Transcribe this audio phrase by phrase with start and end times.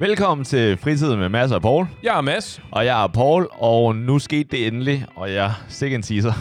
[0.00, 1.86] Velkommen til Fritid med Mads og Paul.
[2.02, 2.60] Jeg er Mads.
[2.70, 6.32] Og jeg er Paul, og nu skete det endelig, og jeg sikke en teaser.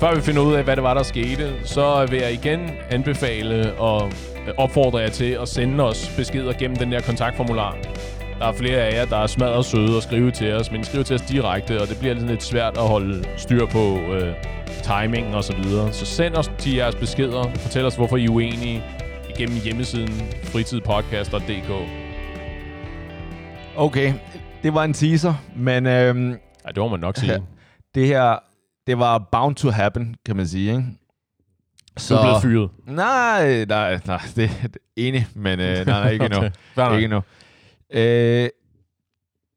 [0.00, 3.74] Før vi finder ud af, hvad det var, der skete, så vil jeg igen anbefale
[3.78, 4.12] og
[4.56, 7.76] opfordre jer til at sende os beskeder gennem den der kontaktformular.
[8.38, 11.04] Der er flere af jer, der er smadret søde og skrive til os, men skriv
[11.04, 14.34] til os direkte, og det bliver lidt svært at holde styr på øh,
[14.82, 15.92] timingen og så videre.
[15.92, 17.50] Så send os til jeres beskeder.
[17.54, 18.84] Fortæl os, hvorfor I er uenige
[19.38, 20.12] igennem hjemmesiden
[20.44, 21.70] fritidpodcast.dk.
[23.76, 24.14] Okay,
[24.62, 27.42] det var en teaser, men øhm, Ja, det må man nok sige.
[27.94, 28.38] det her,
[28.86, 30.84] det var bound to happen, kan man sige, ikke?
[31.96, 32.14] Så...
[32.14, 32.70] Du er blevet fyret.
[32.86, 36.40] Nej, nej, nej, det er enig, men øh, nej, nej, ikke endnu.
[36.76, 36.92] Nok.
[36.92, 37.22] ikke endnu.
[37.90, 38.48] Øh,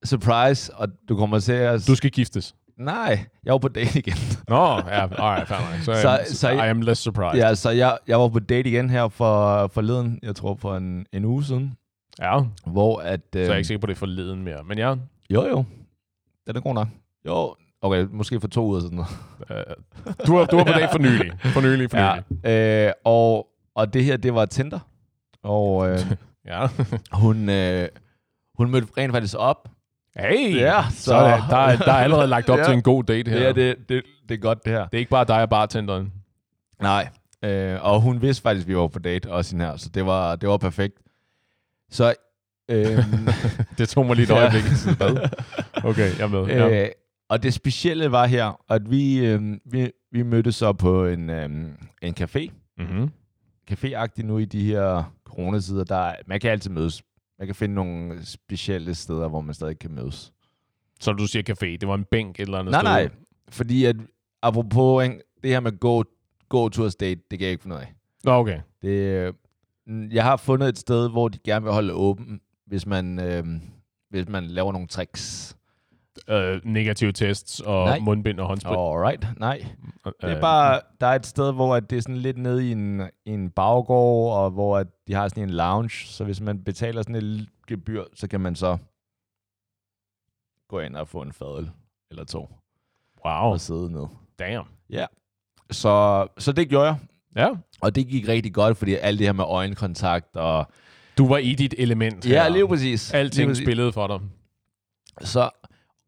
[0.06, 1.88] surprise, og du kommer til at...
[1.88, 2.56] Du skal giftes.
[2.86, 4.18] Nej, jeg var på date igen.
[4.48, 5.60] Nå, ja, alright, fair.
[5.84, 7.40] Så, Så- så, så- I am less surprised.
[7.44, 11.06] ja, så jeg, jeg var på date igen her for forleden, jeg tror for en,
[11.14, 11.76] en uge siden,
[12.20, 12.40] ja.
[12.66, 13.22] hvor at...
[13.34, 14.64] Så Øh, jeg er ikke sikker på, det er forleden mere.
[14.64, 14.96] Men ja,
[15.30, 15.64] Jo, jo.
[16.48, 16.88] Den er god nok.
[17.28, 19.00] Jo, okay, måske for to uger siden.
[19.52, 19.64] øh,
[20.28, 21.32] du, var, du var på dag for nylig.
[21.44, 22.24] For nylig, for nylig.
[22.46, 24.80] Ja, øh, og, og det her, det var Tinder.
[25.44, 26.00] Og øh,
[26.48, 26.68] Ja.
[27.12, 27.88] hun, øh,
[28.58, 29.70] hun mødte rent faktisk op.
[30.16, 30.56] Hey!
[30.56, 32.64] Ja, så, så der, er, der er allerede lagt op Ja.
[32.64, 33.42] til en god date her.
[33.42, 34.86] Ja, det, det, det er godt, det her.
[34.88, 36.14] det er ikke bare dig og bartenderen.
[36.82, 37.10] Nej.
[37.44, 40.36] Øh, og hun vidste faktisk, at vi var på date også her, så det var,
[40.36, 40.98] det var perfekt.
[41.92, 42.14] Så...
[42.70, 42.98] Øh,
[43.78, 44.40] Det tog mig lige et Ja.
[44.42, 44.64] øjeblik.
[44.98, 45.30] Hvad?
[45.90, 46.46] Okay, jeg med.
[46.46, 46.84] Ja.
[46.84, 46.90] øh,
[47.30, 51.50] og det specielle var her, at vi, øh, vi, vi mødtes så på en, øh,
[52.02, 52.50] en café.
[52.78, 53.10] Mm-hmm.
[53.72, 55.84] caféagtigt nu i de her coronasider.
[55.84, 57.02] Der, er- man kan altid mødes.
[57.42, 60.34] Man kan finde nogle specielle steder, hvor man stadig kan mødes.
[61.00, 61.66] Så du siger café.
[61.66, 62.90] Det var en bænk et eller andet Nej, sted.
[62.92, 63.10] nej.
[63.50, 63.96] Fordi at,
[64.42, 66.04] apropos ikke, det her med gå,
[66.50, 67.94] gå to state, det kan jeg ikke finde ud af.
[68.24, 68.60] Nå, okay.
[68.82, 69.34] Det, øh,
[70.16, 73.44] jeg har fundet et sted, hvor de gerne vil holde åben, hvis man, øh,
[74.10, 75.58] hvis man laver nogle tricks.
[76.30, 78.00] Øh, negative tests og Nej.
[78.00, 78.78] mundbind og håndsprit.
[78.78, 79.66] Alright, nej.
[80.06, 82.68] Det er Øh, bare, der er et sted, hvor at det er sådan lidt nede
[82.68, 86.64] i en, en baggård, og hvor at de har sådan en lounge, så hvis man
[86.64, 88.78] betaler sådan et lille gebyr, så kan man så
[90.70, 91.70] gå ind og få en fadøl
[92.12, 92.50] eller to
[93.26, 94.06] Wow, og sidde ned.
[94.40, 94.66] damn.
[95.72, 96.96] Så, så det gjorde jeg,
[97.36, 97.50] Ja.
[97.82, 100.66] og det gik rigtig godt, fordi alt det her med øjenkontakt og...
[101.18, 103.14] Du var i dit element Ja, lige præcis.
[103.14, 103.66] Alting Lige præcis.
[103.66, 104.20] spillede for dig.
[105.22, 105.50] Så,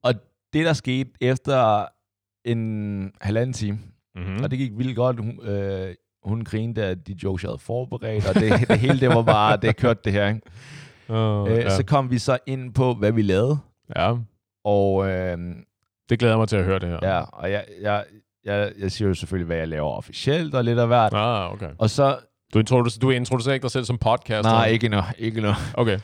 [0.03, 0.13] og
[0.53, 1.85] det, der skete efter
[2.45, 3.79] en halvanden time,
[4.15, 4.43] Mm-hmm.
[4.43, 5.19] Og det gik vildt godt.
[5.19, 9.09] Hun, øh, hun grinede af de jokes, jeg havde forberedt, og det, det hele, det
[9.09, 10.27] var bare, det kørte det her.
[10.27, 10.41] Ikke?
[11.09, 11.69] Uh, Øh, ja.
[11.69, 13.57] Så kom vi så ind på, hvad vi lavede,
[13.95, 14.13] ja,
[14.63, 15.37] og, øh,
[16.09, 16.99] det glæder mig til at høre det her.
[17.01, 18.05] ja, og jeg, jeg,
[18.45, 21.13] jeg, jeg siger jo selvfølgelig, hvad jeg laver officielt og lidt af hvert.
[21.13, 21.69] Ah, okay.
[21.77, 22.17] Og så,
[22.53, 24.51] Du, introducerer, du introducerer ikke dig selv som podcaster?
[24.51, 25.53] nej, ikke endnu, ikke endnu.
[25.73, 25.99] Okay.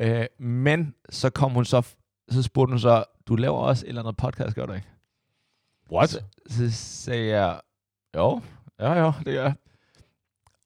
[0.00, 1.82] Øh, men så kom hun så,
[2.30, 4.86] så spurgte hun så, du laver også et eller andet podcast, gør du ikke?
[5.92, 6.10] What?
[6.10, 7.60] Så, så sagde jeg,
[8.16, 8.40] jo,
[8.80, 9.54] ja, jo, det gør jeg.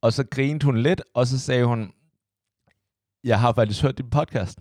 [0.02, 1.92] Og så grinede hun lidt, og så sagde hun,
[3.24, 4.58] jeg har faktisk hørt din podcast.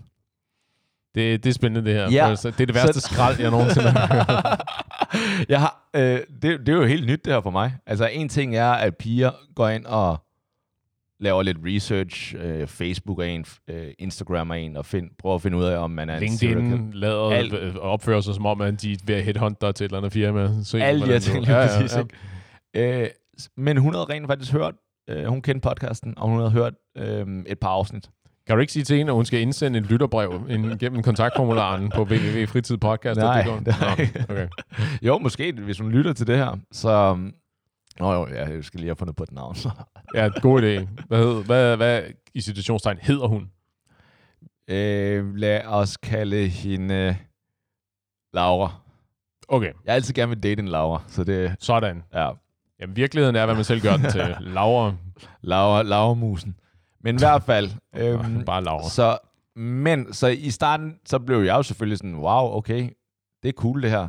[1.15, 2.11] Det, det er spændende, det her.
[2.11, 2.29] Ja.
[2.29, 4.61] Altså, Det er det værste Så- skrald, jeg nogensinde har hørt.
[5.49, 7.77] jeg har, øh, det, det er jo helt nyt det her for mig.
[7.85, 10.17] Altså en ting er, at piger går ind og
[11.19, 15.41] laver lidt research, øh, Facebook er en, øh, Instagram er en, og find, prøver at
[15.41, 16.69] finde ud af, om man er en serial killer.
[16.71, 17.77] LinkedIn lader Alt- Alt.
[17.77, 20.13] opfører sig som om, at de er ved at headhunte dig til et eller andet
[20.13, 20.49] firma.
[20.63, 21.97] Se, her du- ting, lige præcis.
[22.75, 23.01] Ikke?
[23.03, 23.07] Øh,
[23.41, 24.73] s- men hun havde rent faktisk hørt,
[25.09, 28.09] øh, hun kendte podcasten, og hun havde hørt øh, et par afsnit.
[28.47, 31.91] Kan du ikke sige til hende, at hun skal indsende et lytterbrev ind, gennem kontaktformularen
[31.95, 33.19] på www.fritidpodcast?
[33.19, 34.25] Nej, ikke.
[34.29, 34.47] okay.
[35.01, 36.57] Jo, måske, hvis hun lytter til det her.
[36.71, 37.33] Så, um,
[37.99, 39.55] Nå jo, ja, jeg skal lige have fundet på et navn.
[40.15, 40.87] Ja, god idé.
[41.07, 42.01] Hvad, hed, hvad, hvad
[42.33, 43.49] i situationstegn hedder hun?
[44.67, 47.17] øh, lad os kalde hende
[48.33, 48.71] Laura.
[49.47, 52.03] Okay, Jeg har altid gerne vil date en Laura, så det sådan.
[52.13, 52.29] ja,
[52.79, 54.35] Jamen, virkeligheden er, hvad man selv gør den til.
[54.55, 54.93] Laura.
[55.41, 56.55] Laura, Laura Musen.
[57.03, 58.89] Men i hvert fald, øhm, Bare Laura.
[58.89, 59.17] så,
[59.55, 62.89] men så i starten, så blev jeg jo selvfølgelig sådan, wow, okay,
[63.43, 64.07] det er cool det her.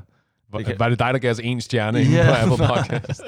[0.53, 2.26] Var, det kan- var det dig, der gav os en stjerne yeah.
[2.49, 3.23] på Apple Podcast?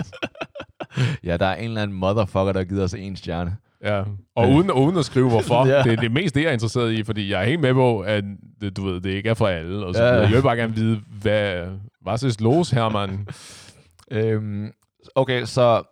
[1.25, 3.57] Ja, der er en eller anden motherfucker, der har givet os en stjerne.
[3.85, 4.03] Ja.
[4.37, 5.67] Og uden, uden at skrive hvorfor.
[5.67, 5.83] Ja.
[5.83, 8.01] Det er det mest det, jeg er interesseret i, fordi jeg er helt med på,
[8.01, 8.25] at
[8.61, 9.87] det, du ved, det ikke er for alle.
[9.87, 10.15] Og så Ja.
[10.15, 11.67] Jeg vil bare gerne vide, hvad,
[12.01, 13.27] hvad er los, Herman?
[14.11, 14.73] Øhm,
[15.15, 15.83] okay, så,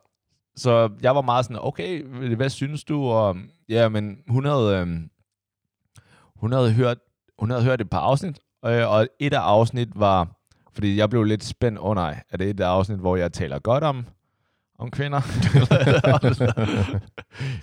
[0.57, 2.05] så jeg var meget sådan, okay,
[2.37, 3.03] hvad synes du?
[3.05, 3.37] Og,
[3.69, 5.11] ja, men hun havde, øhm,
[6.37, 6.97] hun havde hørt,
[7.39, 10.29] hun havde hørt et par afsnit, øh, og et af afsnit var,
[10.73, 13.33] fordi jeg blev lidt spændt, åh oh, nej, er det et af afsnit, hvor jeg
[13.33, 14.05] taler godt om,
[14.81, 15.21] om kvinder?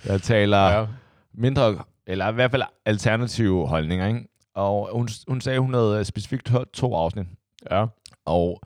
[0.12, 0.86] jeg taler ja.
[1.34, 4.28] Mindre, Eller i hvert fald alternative holdninger, ikke?
[4.54, 7.26] Og hun, hun sagde, hun havde specifikt hørt to afsnit.
[7.70, 7.86] Ja.
[8.24, 8.60] Og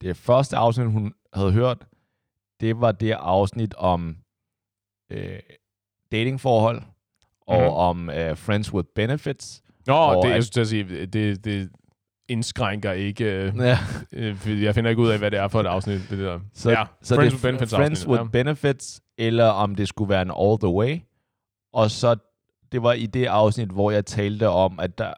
[0.00, 1.86] det første afsnit, hun havde hørt,
[2.60, 4.16] det var det afsnit om
[5.12, 5.38] øh,
[6.12, 6.82] datingforhold
[7.46, 7.68] og Mhm.
[7.70, 9.62] om øh, friends with benefits.
[9.86, 11.70] Nå, det, at- jeg skulle sige, det, det
[12.28, 13.24] indskrænker ikke...
[13.24, 13.78] Øh, Ja.
[14.12, 16.00] øh, jeg finder ikke ud af, hvad det er for et afsnit.
[16.10, 16.40] Det der.
[16.54, 19.88] Så, ja, så Friends det with er Benefits Friends afsnit, with Benefits, eller om det
[19.88, 20.98] skulle være en All the Way.
[21.72, 22.16] Og så,
[22.72, 25.12] det var i det afsnit, hvor jeg talte om, at der,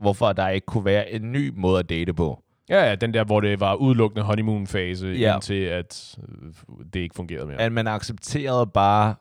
[0.00, 2.40] hvorfor der ikke kunne være en ny måde at date på.
[2.68, 5.34] Ja, ja, den der, hvor det var udelukkende honeymoon-fase, Ja.
[5.34, 6.52] indtil at øh,
[6.92, 7.60] det ikke fungerede mere.
[7.60, 9.14] At man accepterede bare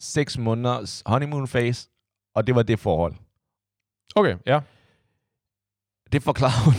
[0.00, 1.88] seks måneders honeymoon phase,
[2.34, 3.14] og det var det forhold.
[4.16, 4.60] Okay, ja.
[6.12, 6.74] Det forklarer hun.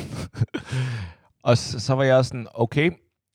[1.49, 2.91] og så, så var jeg sådan, okay,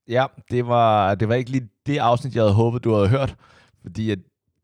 [0.08, 3.36] ja, det var, det var ikke lige det afsnit, jeg havde håbet, du havde hørt.
[3.82, 4.18] Fordi at,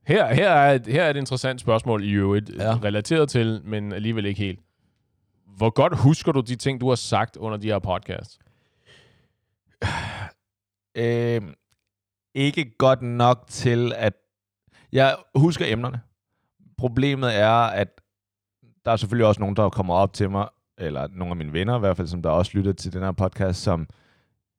[0.07, 2.79] Her, her, er et, her er et interessant spørgsmål i øvrigt, Ja.
[2.85, 4.61] relateret til, men alligevel ikke helt.
[5.57, 8.39] Hvor godt husker du de ting, du har sagt under de her podcasts?
[10.97, 11.43] øh,
[12.35, 14.13] ikke godt nok til, at
[14.93, 16.01] jeg husker emnerne.
[16.79, 18.01] Problemet er, at
[18.85, 20.49] der er selvfølgelig også nogen, der kommer op til mig,
[20.79, 23.12] eller nogle af mine venner i hvert fald, som der også lytter til den her
[23.12, 23.88] podcast, som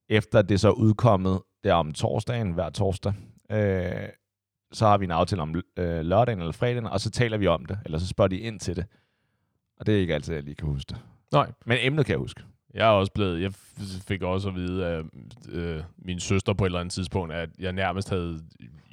[0.09, 3.13] efter det så udkommet der om torsdagen, hver torsdag,
[3.51, 4.09] øh,
[4.71, 7.65] så har vi en aftale om øh, lørdagen eller fredagen, og så taler vi om
[7.65, 8.85] det, eller så spørger de ind til det.
[9.79, 10.97] Og det er ikke altid, jeg lige kan huske det.
[11.31, 11.51] Nej.
[11.65, 12.43] Men emnet kan jeg huske.
[12.75, 13.51] Jeg er også blevet, jeg
[14.07, 15.01] fik også at vide af
[15.51, 18.39] øh, min søster på et eller andet tidspunkt, at jeg nærmest havde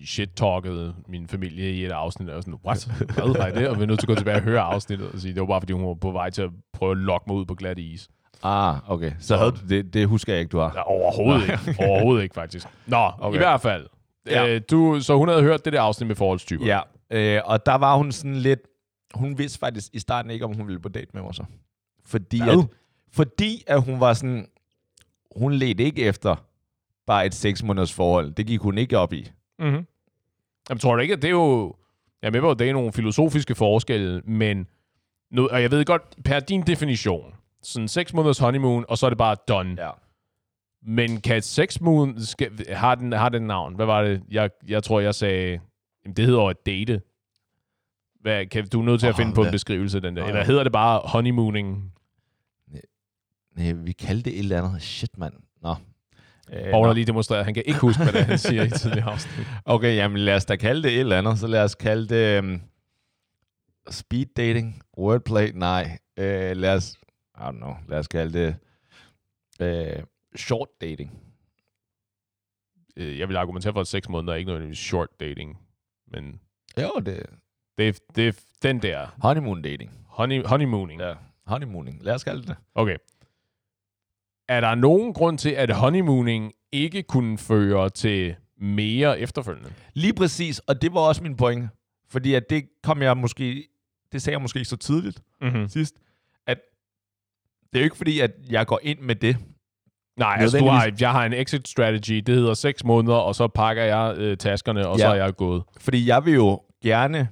[0.05, 2.91] shit-talket min familie i et afsnit, og sådan, what?
[3.15, 3.69] Hvad jeg det?
[3.69, 5.47] Og vi er nødt til at gå tilbage og høre afsnittet, og sige, det var
[5.47, 7.79] bare, fordi hun var på vej til at prøve at lokke mig ud på glat
[7.79, 8.09] is.
[8.43, 9.13] Ah, okay.
[9.19, 10.73] Så havde det, det husker jeg ikke, du har.
[10.75, 11.85] Ja, overhovedet ikke.
[11.89, 12.67] Overhovedet ikke, faktisk.
[12.87, 13.37] Nå, okay.
[13.37, 13.87] I hvert fald.
[14.27, 14.55] Ja.
[14.55, 16.67] Øh, du, så hun havde hørt det der afsnit med forholdstyper.
[16.67, 16.81] Ja,
[17.11, 18.61] øh, og der var hun sådan lidt...
[19.15, 21.45] Hun vidste faktisk i starten ikke, om hun ville på date med mig så.
[22.07, 22.59] Fordi, Hvad?
[22.59, 22.67] at,
[23.13, 24.49] fordi at hun var sådan...
[25.37, 26.37] Hun ledte ikke efter
[27.07, 28.33] bare et seks måneders forhold.
[28.33, 29.31] Det gik hun ikke op i.
[29.59, 29.87] Mm-hmm.
[30.69, 31.75] Jamen, tror du ikke, at det er jo...
[32.23, 34.67] Jeg er med på, at det er nogle filosofiske forskelle, men...
[35.31, 39.11] Nu, og jeg ved godt, per din definition, sådan seks måneders honeymoon, og så er
[39.11, 39.77] det bare done.
[39.79, 39.91] Ja.
[40.83, 42.21] Men kan seks måneder...
[42.21, 43.75] Skal, har, den, har den navn?
[43.75, 44.23] Hvad var det?
[44.31, 45.61] Jeg, jeg tror, jeg sagde...
[46.05, 47.03] Jamen, det hedder jo at date.
[48.21, 50.23] Hvad, kan, du er nødt til at Åh, finde på en beskrivelse den der.
[50.23, 51.93] Nå, Eller hedder det bare honeymooning?
[53.57, 54.83] Nej, vi kaldte det et eller andet.
[54.83, 55.35] Shit, mand.
[55.63, 55.75] Nå.
[56.53, 59.11] Øh, har lige demonstreret, han kan ikke huske, hvad det er, han siger i tidligere
[59.11, 59.47] afsnit.
[59.65, 61.39] Okay, jamen lad os da kalde det et eller andet.
[61.39, 62.63] Så lad os kalde det um,
[63.91, 65.99] speed dating, wordplay, nej.
[66.17, 66.25] Uh,
[66.57, 66.97] lad os,
[67.39, 68.57] I don't know, lad os kalde
[69.61, 70.05] det uh,
[70.37, 71.19] short dating.
[72.97, 75.59] Øh, Jeg vil argumentere for, at seks måneder er ikke nødvendigvis short dating.
[76.13, 76.41] Men
[76.79, 77.27] Jo, det
[77.79, 78.33] det er, det er
[78.63, 79.91] den der honeymoon dating.
[80.07, 81.01] honey, honeymooning.
[81.01, 81.15] Ja,
[81.47, 82.03] honeymooning.
[82.05, 82.57] Lad os kalde det.
[82.75, 82.97] Okay.
[84.53, 89.71] Er der nogen grund til, at honeymooning ikke kunne føre til mere efterfølgende?
[89.95, 91.69] Lige præcis, og det var også min pointe.
[92.11, 93.69] Fordi at det kom jeg måske,
[94.13, 95.69] det sagde jeg måske ikke så tidligt Mm-hmm.
[95.69, 95.95] sidst,
[96.47, 96.59] at
[97.73, 99.37] det er jo ikke fordi, at jeg går ind med det.
[100.17, 103.49] Nej, altså du har, jeg har en exit strategy, det hedder seks måneder, og så
[103.49, 105.03] pakker jeg øh, taskerne, og ja.
[105.05, 105.63] så er jeg gået.
[105.81, 107.29] Fordi jeg vil jo gerne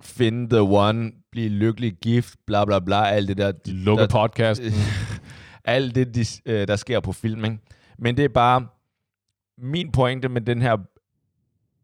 [0.00, 3.52] finde the one, blive lykkelig gift, bla bla bla, alt det der.
[3.66, 4.62] Lukke der, podcast.
[5.66, 7.58] alt det, de, øh, der sker på film, ikke?
[7.98, 8.68] Men det er bare,
[9.58, 10.76] min pointe med den her,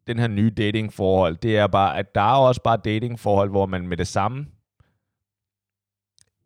[0.06, 3.86] den her nye datingforhold, det er bare, at der er også bare datingforhold, hvor man
[3.86, 4.46] med det samme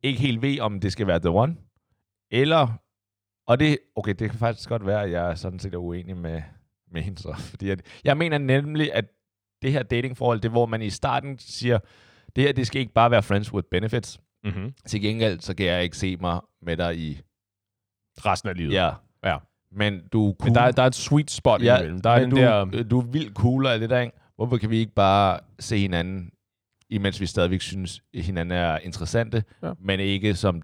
[0.03, 1.57] ikke helt ved, om det skal være the one,
[2.31, 2.69] eller,
[3.47, 6.17] og det, okay, det kan faktisk godt være, at jeg er sådan set er uenig
[6.17, 6.43] med,
[6.93, 9.05] med hende så, fordi at, jeg mener nemlig, at
[9.63, 11.79] det her datingforhold, det hvor man i starten siger,
[12.37, 14.73] det her, det skal ikke bare være friends with benefits, Mm-hmm.
[14.87, 17.21] til gengæld, så kan jeg ikke se mig med dig i...
[18.21, 18.73] Resten af livet.
[18.73, 18.91] Ja.
[19.25, 19.37] Ja.
[19.73, 20.47] Men du er cool.
[20.49, 22.01] Men der, er- der er et sweet spot ja, imellem.
[22.01, 22.65] Der er den du, der...
[22.83, 24.17] du er vildt cool alt det der, ikke?
[24.37, 26.31] Hvorfor kan vi ikke bare se hinanden,
[26.91, 29.73] imens vi stadigvæk synes, at hinanden er interessante, Ja.
[29.81, 30.63] men ikke som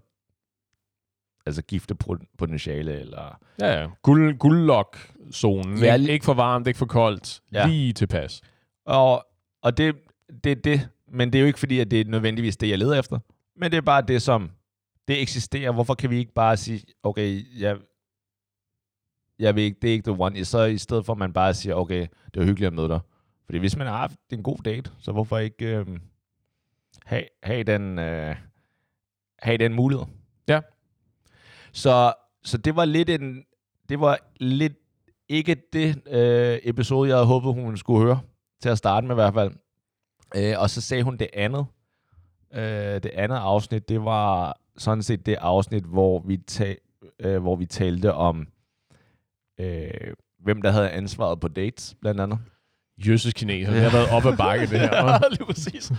[1.45, 1.95] altså gifte
[2.37, 3.39] potentiale eller...
[3.61, 3.87] Ja, ja.
[4.01, 5.77] Guld, guldlok-zonen.
[5.77, 7.41] Ja, li- ikke for varmt, ikke for koldt.
[7.51, 7.59] Ja.
[7.59, 7.67] Ja.
[7.67, 8.41] Lige tilpas.
[8.85, 9.25] Og,
[9.61, 9.95] og det,
[10.43, 12.99] det, det, men det er jo ikke fordi, at det er nødvendigvis det, jeg leder
[12.99, 13.19] efter.
[13.57, 14.51] Men det er bare det, som
[15.07, 15.71] det eksisterer.
[15.71, 17.77] Hvorfor kan vi ikke bare sige, okay, jeg,
[19.39, 20.45] jeg vil ikke, det er ikke the one.
[20.45, 22.99] Så i stedet for, at man bare siger, okay, det var hyggeligt at møde dig.
[23.45, 25.99] Fordi hvis man har haft en god date, så hvorfor ikke øh,
[27.05, 28.35] have, have, den, øh,
[29.39, 30.05] have den mulighed?
[30.47, 30.61] Ja.
[31.71, 33.43] Så, så det var lidt en,
[33.89, 34.73] det var lidt
[35.29, 38.19] ikke det øh, episode, jeg havde håbet, hun skulle høre.
[38.61, 39.51] Til at starte med i hvert fald.
[40.35, 41.65] Øh, og så sagde hun det andet.
[42.53, 46.75] Øh, det andet afsnit, det var sådan set det afsnit, hvor vi, ta-
[47.19, 48.47] øh, hvor vi talte om,
[49.59, 52.39] øh, hvem der havde ansvaret på dates, blandt andet.
[52.97, 53.71] Jøsses kineser.
[53.73, 54.89] Det har været op ad bakke, det her.
[55.19, 55.29] hva'?
[55.29, 55.91] Lige præcis.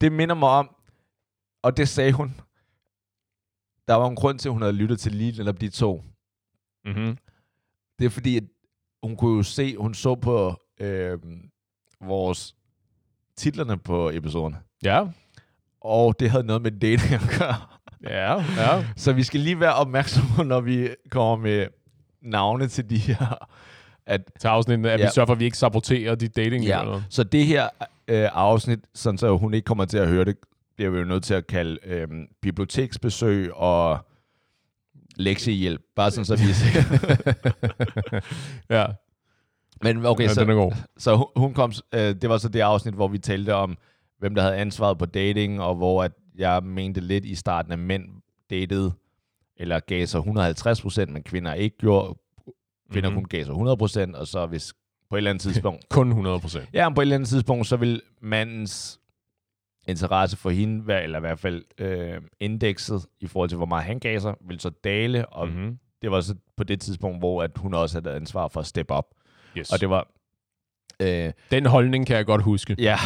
[0.00, 0.74] Det minder mig om,
[1.62, 2.40] og det sagde hun,
[3.88, 6.02] der var en grund til, at hun havde lyttet til lige netop de to.
[6.84, 7.18] mm-hmm.
[7.98, 8.44] Det er fordi, at
[9.02, 11.18] hun kunne jo se, hun så på øh,
[12.00, 12.56] vores
[13.36, 14.56] titlerne på episoderne.
[14.84, 15.06] Ja.
[15.80, 17.54] Og det havde noget med dating at gøre.
[18.06, 18.84] Ja, ja.
[18.96, 21.66] Så vi skal lige være opmærksomme, når vi kommer med
[22.22, 23.46] navne til de her.
[24.06, 25.04] At, Til afsnittet, at Ja.
[25.06, 27.00] vi sørger for, at vi ikke saboterer de dating ja.
[27.10, 27.68] Så det her
[28.08, 30.36] øh, afsnit, sådan så hun ikke kommer til at høre det,
[30.76, 32.08] bliver vi jo nødt til at kalde øh,
[32.42, 33.98] biblioteksbesøg og
[35.16, 35.80] lektiehjælp.
[35.96, 38.22] Bare sådan, så vi er sikre.
[38.80, 38.86] ja.
[39.82, 40.72] Men okay, ja, så, den er god.
[40.98, 43.76] Så hun- hun kom, øh, det var så det afsnit, hvor vi talte om,
[44.18, 47.78] hvem der havde ansvaret på dating, og hvor at jeg mente lidt i starten, at
[47.78, 48.08] mænd
[48.50, 48.92] datede,
[49.56, 52.14] eller gav sig 150 procent, men kvinder ikke gjorde.
[52.92, 53.14] Kvinder Mhm.
[53.14, 53.24] mm-hmm.
[53.24, 54.74] kun gav sig 100 procent, og så hvis
[55.10, 56.68] på et eller andet tidspunkt, Kun 100 procent.
[56.72, 59.00] ja, men på et eller andet tidspunkt, så vil mandens
[59.88, 63.84] interesse for hende, være, eller i hvert fald øh, indekset i forhold til, hvor meget
[63.84, 65.48] han gav sig, vil så dale, og.
[65.48, 65.78] Mm-hmm.
[66.02, 68.94] det var så på det tidspunkt, hvor at hun også havde ansvar for at steppe
[68.94, 69.06] op.
[69.58, 69.72] Yes.
[69.72, 70.08] Og det var...
[71.02, 72.76] Øh, Den holdning kan jeg godt huske.
[72.78, 72.96] Ja.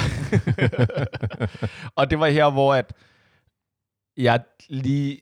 [1.96, 2.92] og det var her, hvor at
[4.18, 5.20] jeg lige...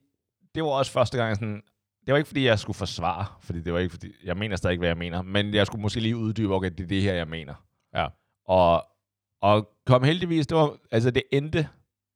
[0.55, 1.62] Det var også første gang sådan...
[2.07, 4.09] Det var ikke, fordi jeg skulle forsvare, fordi det var ikke, fordi...
[4.25, 6.81] Jeg mener stadig ikke, hvad jeg mener, men jeg skulle måske lige uddybe, okay, det
[6.85, 7.55] er det her, jeg mener.
[7.95, 8.07] Ja.
[8.49, 8.85] Og,
[9.43, 10.76] og kom heldigvis, det var...
[10.91, 11.69] Altså, det endte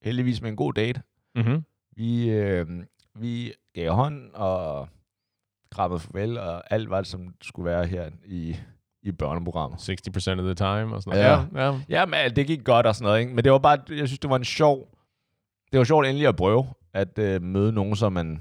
[0.03, 1.03] heldigvis med en god date.
[1.35, 1.65] Mm-hmm.
[1.97, 2.67] Vi, øh,
[3.15, 4.89] vi gav hånd og
[5.71, 8.57] krammede farvel, og alt var det, som skulle være her i,
[9.03, 9.79] i børneprogrammet.
[9.79, 11.37] 60% of the time og sådan Ja.
[11.37, 11.49] noget.
[11.55, 11.81] Ja, ja.
[11.89, 13.35] Ja, men alt, det gik godt og sådan noget, ikke?
[13.35, 14.95] Men det var bare, jeg synes, det var en sjov,
[15.73, 18.41] det var sjovt endelig at prøve, at øh, møde nogen, som man,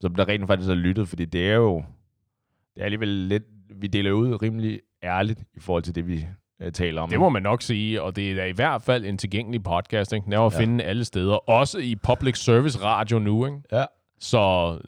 [0.00, 1.76] som der rent faktisk har lyttet, fordi det er jo,
[2.74, 3.44] det er alligevel lidt,
[3.74, 6.26] vi deler ud rimelig ærligt i forhold til det, vi
[6.62, 7.08] øh, taler om.
[7.10, 10.12] Det må man nok sige, og det er da i hvert fald en tilgængelig podcast.
[10.12, 10.24] Ikke?
[10.24, 10.58] Den er at Ja.
[10.60, 11.50] finde alle steder.
[11.50, 13.46] Også i public service radio nu.
[13.46, 13.58] Ikke?
[13.72, 13.84] Ja.
[14.20, 14.38] Så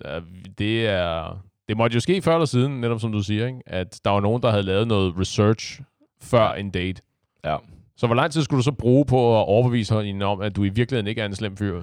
[0.04, 0.22] øh,
[0.58, 1.38] det er...
[1.68, 3.60] Det måtte jo ske før eller siden, netop som du siger, ikke?
[3.66, 5.80] at der var nogen, der havde lavet noget research
[6.22, 7.02] før en date.
[7.44, 7.56] Ja.
[7.98, 10.64] Så hvor lang tid skulle du så bruge på at overbevise hende om, at du
[10.64, 11.82] i virkeligheden ikke er en slem fyr?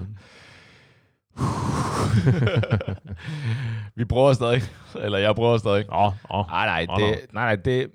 [3.96, 4.62] vi prøver stadig,
[4.94, 5.92] eller jeg prøver stadig.
[5.92, 6.46] Åh, åh.
[6.46, 7.90] Nej, nej, det, nej, nej, det,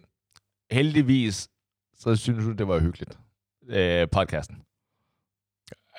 [0.71, 1.49] heldigvis,
[1.95, 3.19] så synes hun, det var hyggeligt,
[3.67, 4.57] øh, podcasten.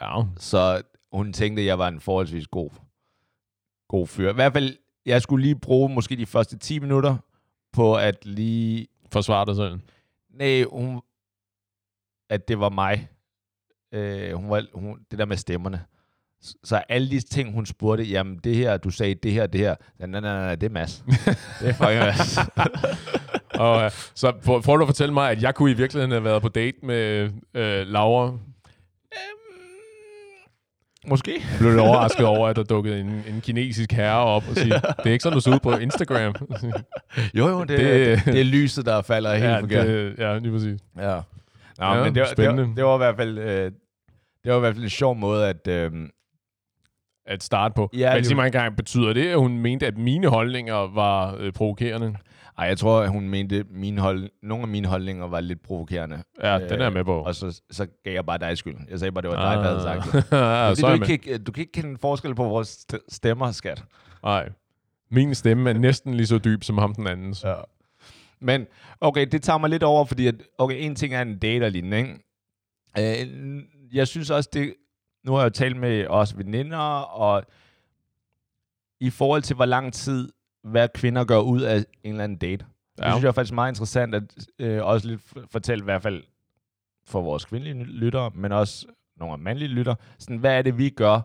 [0.01, 0.23] Ja.
[0.37, 2.71] Så hun tænkte, at jeg var en forholdsvis god,
[3.89, 4.31] god fyr.
[4.31, 4.77] I hvert fald,
[5.07, 7.17] jeg skulle lige bruge måske de første 10 minutter
[7.73, 8.87] på at lige...
[9.13, 9.81] Forsvar dig selv.
[10.31, 11.03] Nej, hun,
[12.33, 13.09] at det var mig.
[13.95, 15.81] Øh, hun var, hun, det der med stemmerne.
[16.43, 19.61] Så, så alle de ting, hun spurgte, jamen det her, du sagde det her, det
[19.61, 19.75] her.
[19.99, 21.05] Nej, nej, nej, nej det er Mads.
[21.61, 22.39] det er fucking Mads.
[23.61, 26.43] Og, øh, så prøv, du at fortælle mig, at jeg kunne i virkeligheden have været
[26.43, 28.39] på date med øh, Laura.
[31.07, 31.33] Måske.
[31.33, 34.81] Jeg blev lidt overrasket over, at der dukkede en, en kinesisk herre op og siger,
[34.81, 36.35] det er ikke sådan, du ser ud på Instagram.
[37.35, 39.87] Jo, jo, det, Det- det, det, det er lyset, der falder helt ja, forkert.
[39.87, 40.81] det, ja, lige præcis.
[40.99, 41.21] Ja.
[41.79, 42.69] Nå, Ja, men det, var- det, spændende.
[42.69, 43.73] var, det var i hvert fald øh,
[44.45, 45.93] det var i hvert fald en sjov måde at øh,
[47.27, 47.91] At starte på.
[47.93, 51.37] Ja, Men det- sig mig engang, betyder det, at hun mente, at mine holdninger var
[51.39, 52.17] øh, provokerende?
[52.59, 56.23] ej, jeg tror at hun mente mine hold, nogle af mine holdninger var lidt provokerende.
[56.43, 57.19] Ja, den er jeg med på.
[57.23, 58.77] Og så, så gav jeg bare dig skyld.
[58.91, 60.33] Jeg sagde bare det var dig der havde sagt det.
[60.39, 63.85] ja, Fordi du, ikke, kan- du kan ikke kende forskel på vores st- stemmer, skat.
[64.23, 64.49] Nej.
[65.11, 67.45] Min stemme er næsten lige så dyb som ham den andens.
[67.45, 67.55] Ja.
[68.43, 68.67] Men
[69.01, 71.71] okay, det tager mig lidt over, fordi at, okay, en ting er en date og
[71.71, 73.23] lignende, ikke?
[73.23, 74.75] Øh, jeg synes også, det...
[75.25, 77.45] Nu har jeg jo talt med os veninder, og
[79.01, 80.33] i forhold til, hvor lang tid
[80.65, 82.67] hver kvinder gør ud af en eller anden date.
[82.99, 83.05] Ja.
[83.05, 84.23] Det synes jeg er faktisk meget interessant at
[84.59, 85.21] øh, også lidt
[85.51, 86.23] fortælle, i hvert fald
[87.07, 90.91] for vores kvindelige lyttere, men også nogle af mandlige lyttere, sådan, hvad er det, vi
[90.91, 91.21] gør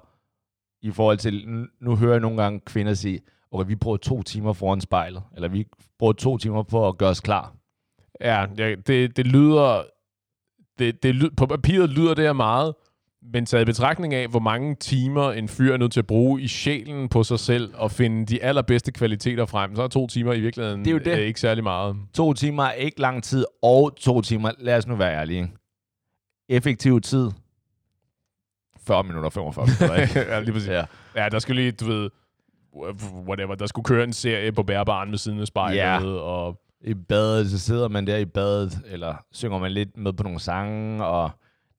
[0.81, 4.23] i forhold til, nu, nu hører jeg nogle gange kvinder sige, okay, vi bruger to
[4.23, 5.65] timer foran spejlet, eller vi
[5.99, 7.53] bruger to timer på at gøre os klar.
[8.21, 8.45] Ja,
[8.87, 9.83] det, det lyder...
[10.79, 12.73] Det, det, på papiret lyder det her meget,
[13.33, 16.41] men taget i betragtning af, hvor mange timer en fyr er nødt til at bruge
[16.41, 20.33] i sjælen på sig selv og finde de allerbedste kvaliteter frem, så er to timer
[20.33, 21.17] i virkeligheden Det er jo det.
[21.19, 21.95] ikke særlig meget.
[22.13, 25.51] To timer er ikke lang tid, og to timer, lad os nu være ærlige,
[26.49, 27.31] effektiv tid,
[28.87, 30.19] 40 minutter, 45 minutter, ikke?
[30.33, 30.69] ja, lige præcis.
[30.69, 30.85] ja.
[31.15, 32.09] Ja, der skulle lige, du ved,
[33.27, 36.05] whatever, der skulle køre en serie på bærbaren ved siden af spejlet, Ja.
[36.05, 40.24] og I badet, så sidder man der i badet, eller synger man lidt med på
[40.24, 41.29] nogle sange, og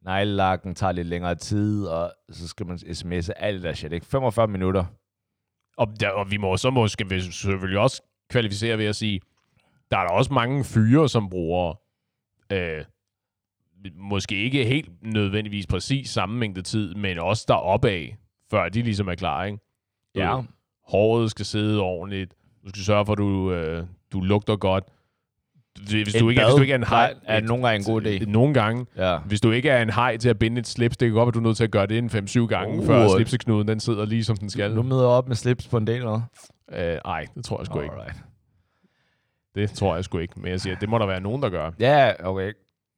[0.05, 4.07] neglelakken tager lidt længere tid, og så skal man sms'e alt det der shit, ikke?
[4.07, 4.85] 45 minutter.
[5.77, 9.21] Og, ja, og vi må så måske vi selvfølgelig også kvalificere ved at sige,
[9.91, 11.75] der er der også mange fyre, som bruger
[12.53, 12.85] øh,
[13.95, 18.17] måske ikke helt nødvendigvis præcis samme mængde tid, men også deroppe af,
[18.51, 19.59] før de ligesom er klar, ikke?
[20.15, 20.41] Ja.
[20.89, 22.35] Håret skal sidde ordentligt.
[22.65, 24.85] Du skal sørge for, at du, øh, du lugter godt.
[25.91, 27.15] Hvis Et du, ikke, er- bad hvis du ikke er en hej...
[27.25, 28.25] er- nogle gange en god idé.
[28.31, 28.87] Nogle gange.
[28.97, 29.19] Ja.
[29.19, 31.33] Hvis du ikke er en hej til at binde et slips, det kan godt være,
[31.33, 32.87] du er nødt til at gøre det en 5-7 gange, Uh.
[32.87, 34.75] før slipseknuden den sidder lige som den skal.
[34.75, 36.21] Nu møder op med slips på en date, eller?
[36.73, 37.95] Øh, ej, det tror jeg sgu ikke.
[37.95, 38.17] Alright.
[39.55, 40.41] Det tror jeg sgu ikke.
[40.41, 41.71] Men jeg siger, det må der være nogen, der gør.
[41.81, 42.53] Ja, okay.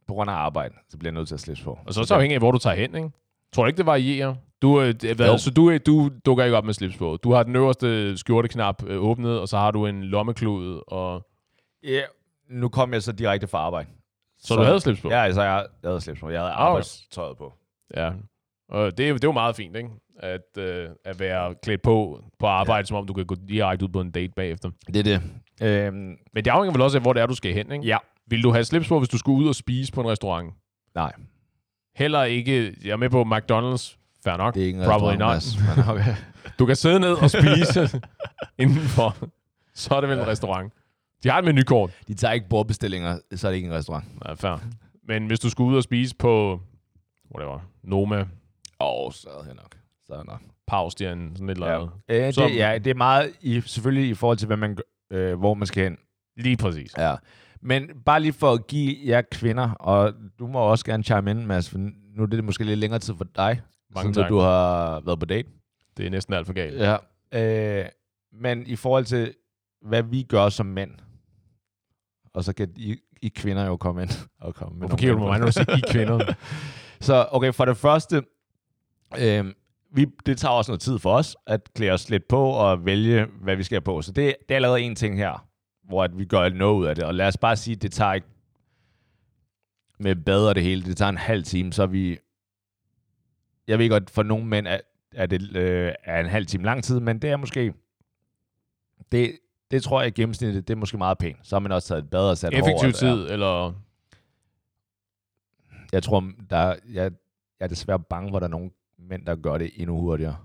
[0.08, 1.78] På grund af arbejde, så bliver jeg nødt til at slips på.
[1.86, 3.10] Og så er det afhængigt af, hvor du tager hen, ikke?
[3.54, 4.34] Tror du ikke, det varierer?
[4.62, 5.38] Du, øh, hvad, Jo.
[5.38, 7.16] så du, øh, du dukker ikke op med slips på.
[7.24, 11.26] Du har den øverste skjorteknap øh, åbnet, og så har du en lommeklud, og
[11.84, 12.00] Ja,
[12.50, 13.88] nu kom jeg så direkte fra arbejde.
[14.38, 15.08] så, du havde slips på?
[15.10, 16.30] Ja, altså jeg, jeg havde slips på.
[16.30, 16.68] Jeg havde Ah, okay.
[16.68, 17.52] arbejdstøjet på.
[17.96, 18.10] ja.
[18.68, 19.88] Og det, det er jo meget fint, ikke?
[20.18, 22.84] At, øh, at være klædt på på arbejde, ja.
[22.84, 24.70] som om du kan gå direkte ud på en date bagefter.
[24.86, 25.22] Det er det.
[25.62, 27.86] Øhm, Men det afhænger vel også af, hvor det er, du skal hen, ikke?
[27.86, 27.96] ja.
[28.26, 30.54] Vil du have slips på, hvis du skulle ud og spise på en restaurant?
[30.94, 31.12] Nej,
[31.96, 34.54] Heller ikke, jeg er med på McDonald's, fair nok.
[34.54, 35.28] det er ikke Probably not.
[35.28, 36.14] Mads, men okay.
[36.58, 38.00] Du kan sidde ned og spise
[38.62, 39.16] indenfor.
[39.74, 40.72] Så er det vel en restaurant.
[41.22, 41.90] De har et menukort.
[42.08, 44.04] De tager ikke bordbestillinger, så er det ikke en restaurant.
[44.28, 44.56] Ja, fair.
[45.08, 46.60] Men hvis du skulle ud og spise på,
[47.34, 48.26] whatever, Noma, Åh,
[49.06, 49.74] oh, så er det nok.
[50.06, 50.40] Så er det nok.
[50.66, 51.74] Paustian, sådan et eller Ja.
[51.80, 51.90] andet.
[52.08, 54.78] Øh, Som- det, ja, det er meget i, selvfølgelig i forhold til, hvad man,
[55.10, 55.96] øh, hvor man skal hen.
[56.36, 56.92] Lige præcis.
[56.98, 57.14] Ja.
[57.62, 61.46] Men bare lige for at give jer kvinder, og du må også gerne chime in,
[61.46, 61.78] Mads, for
[62.16, 63.60] nu er det måske lidt længere tid for dig,
[63.94, 64.28] Mange siden tak.
[64.28, 65.48] du har været på date.
[65.96, 66.80] Det er næsten alt for galt.
[66.80, 66.96] Ja.
[67.82, 67.88] Øh,
[68.32, 69.34] men i forhold til,
[69.82, 70.90] hvad vi gør som mænd,
[72.34, 75.20] og så kan I, I kvinder jo komme ind og komme med Hvorfor kigger du
[75.20, 76.34] på mig, når du siger I kvinder?
[77.00, 78.22] Så okay, for det første,
[79.18, 79.44] øh,
[79.94, 83.26] vi, det tager også noget tid for os at klæde os lidt på og vælge,
[83.42, 84.02] hvad vi skal have på.
[84.02, 85.46] Så det, det er allerede en ting her,
[85.90, 87.04] hvor at vi gør noget ud af det.
[87.04, 88.26] Og lad os bare sige, det tager ikke
[89.98, 92.18] med bad og det hele, det tager en halv time, så er vi...
[93.68, 94.78] Jeg ved godt, for nogle mænd er,
[95.12, 97.74] er det øh, er en halv time lang tid, men det er måske...
[99.12, 99.38] Det,
[99.70, 101.46] det tror jeg i gennemsnittet, det er måske meget pænt.
[101.46, 103.14] Så har man også taget et bad og sat Effektiv og- ja.
[103.14, 103.72] tid, eller...
[105.92, 107.12] Jeg tror, der, er- jeg, jeg
[107.60, 110.36] er desværre bange for, at der er nogle mænd, der gør det endnu hurtigere.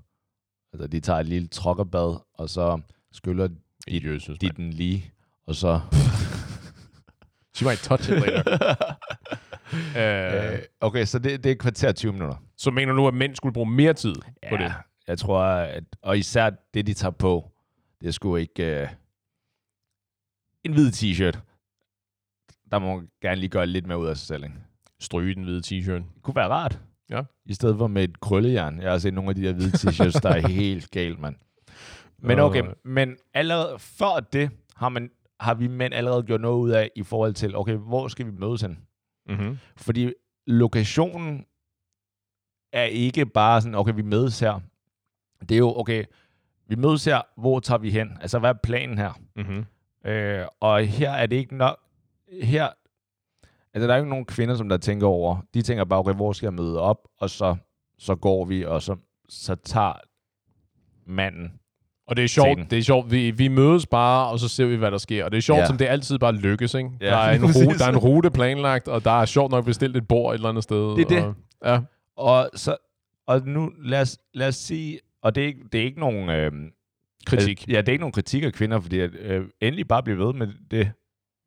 [0.74, 2.82] Altså, de tager et lille trokkerbad, og så
[3.12, 3.56] skyller de,
[4.14, 5.12] Jesus, de den lige,
[5.48, 5.82] og så...
[7.56, 8.96] She might touch it later.
[10.54, 12.36] øh, okay, så det, det er et kvarter 20 minutter.
[12.58, 14.16] så mener du, at mænd skulle bruge mere tid
[14.50, 14.74] på det?
[15.08, 17.52] jeg tror, at, og især det, de tager på,
[18.02, 18.82] det er sgu ikke...
[18.82, 18.88] Øh,
[20.64, 21.40] en hvid t-shirt.
[22.72, 24.56] Der må man gerne lige gøre lidt mere ud af sig selv, ikke?
[25.00, 25.92] Stryge den hvide t-shirt.
[26.16, 26.80] Det kunne være rart.
[27.10, 27.22] Ja.
[27.46, 28.82] I stedet for med et krøllejern.
[28.82, 31.36] Jeg har set nogle af de der hvide t-shirts, der er helt galt, mand.
[32.20, 36.70] Men okay, men allerede før det, har, man, har vi mænd allerede gjort noget ud
[36.70, 38.80] af i forhold til, okay, hvor skal vi mødes hen?
[39.30, 39.58] Mm-hmm.
[39.78, 40.14] Fordi
[40.48, 41.46] lokationen
[42.74, 44.60] er ikke bare sådan, okay, vi mødes her.
[45.42, 46.06] Det er jo, okay,
[46.68, 48.18] vi mødes her, hvor tager vi hen?
[48.22, 49.20] Altså, hvad er planen her?
[49.36, 49.66] Mm-hmm.
[50.12, 51.80] Øh, og her er det ikke nok...
[52.42, 52.70] Her...
[53.74, 55.42] Altså, der er jo ikke nogen kvinder, som der tænker over.
[55.54, 57.08] De tænker bare, okay, hvor skal jeg møde op?
[57.18, 57.56] Og så,
[57.98, 58.96] så går vi, og så,
[59.30, 59.94] så tager
[61.06, 61.60] manden.
[62.08, 63.12] Og det er sjovt, det er sjovt.
[63.12, 65.26] Vi, vi mødes bare, og så ser vi, hvad der sker.
[65.26, 65.66] Og det er sjovt, Ja.
[65.66, 66.90] som det altid bare lykkes, ikke?
[67.02, 69.66] Ja, der, er en rute, der er en rute planlagt, og der er sjovt nok
[69.66, 70.96] bestilt et bord et eller andet sted.
[70.96, 71.24] Det er det.
[71.24, 71.80] Og, ja.
[72.18, 72.78] Og, så,
[73.28, 75.00] og nu, lad os, lad os sige...
[75.22, 76.30] Og det er ikke, det er ikke nogen...
[76.30, 76.52] Øh,
[77.26, 77.50] Kritik.
[77.62, 80.18] Altså, ja, det er ikke nogen kritik af kvinder, fordi at, øh, endelig bare blive
[80.18, 80.92] ved med det.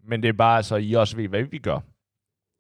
[0.09, 1.79] Men det er bare, så I også ved, hvad vi gør.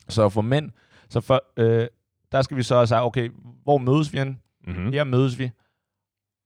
[0.08, 0.70] Så for mænd,
[1.08, 1.86] så for, øh,
[2.32, 3.30] der skal vi så sige, okay,
[3.62, 4.40] hvor mødes vi hen?
[4.66, 4.92] Mm-hmm.
[4.92, 5.50] Her mødes vi.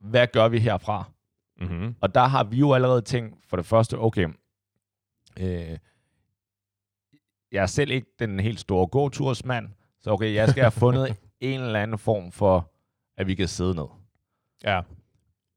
[0.01, 1.11] Hvad gør vi herfra?
[1.63, 1.95] Mm-hmm.
[2.01, 4.29] Og der har vi jo allerede tænkt, for det første, okay,
[5.41, 5.79] øh,
[7.53, 9.69] jeg er selv ikke den helt store gåtursmand,
[10.01, 12.71] så okay, jeg skal have fundet en eller anden form for,
[13.17, 13.87] at vi kan sidde ned.
[14.65, 14.81] Ja.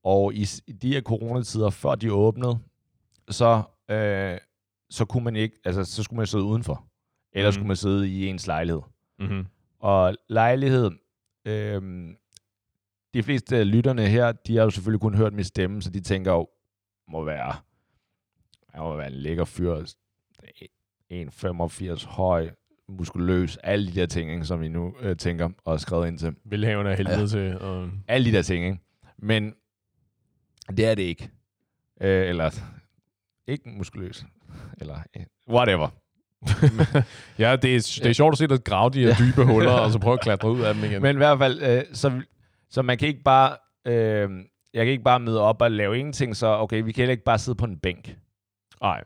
[0.04, 2.60] Og i, i de her coronatider, før de åbnede,
[3.30, 4.38] så, øh,
[4.89, 6.86] så kunne man ikke, altså så skulle man sidde udenfor.
[7.34, 7.54] Eller Mhm.
[7.54, 8.82] skulle man sidde i ens lejlighed.
[9.20, 9.46] Mm-hmm.
[9.80, 10.91] Og lejlighed,
[11.46, 11.82] øh,
[13.15, 15.99] de fleste af lytterne her, de har jo selvfølgelig kun hørt min stemme, så de
[15.99, 16.47] tænker jo,
[17.10, 17.56] må være,
[18.73, 19.75] jeg må være en lækker fyr,
[21.13, 22.49] 1,85 høj,
[22.89, 26.17] muskuløs, alle de der ting, ikke, som vi nu øh, tænker og har skrevet ind
[26.17, 26.36] til.
[26.45, 27.21] Velhavende af helvede Ja.
[27.21, 27.28] ja.
[27.28, 27.60] til.
[27.60, 27.89] Og...
[28.08, 28.80] Alle de der ting, ikke?
[29.17, 29.54] Men
[30.78, 31.30] det er det ikke.
[32.01, 32.51] Øh, eller
[33.47, 34.25] ikke muskuløs.
[34.82, 35.89] Eller øh, whatever.
[37.43, 39.91] ja, det er, det er sjovt at se dig grave de her dybe huller, og
[39.91, 41.01] så prøve at klatre ud af dem igen.
[41.01, 42.21] Men i hvert fald, øh, så,
[42.69, 43.58] så man kan ikke bare...
[43.88, 44.30] Øh,
[44.73, 47.23] jeg kan ikke bare møde op og lave ingenting, så okay, vi kan heller ikke
[47.23, 48.17] bare sidde på en bænk.
[48.82, 49.04] Nej.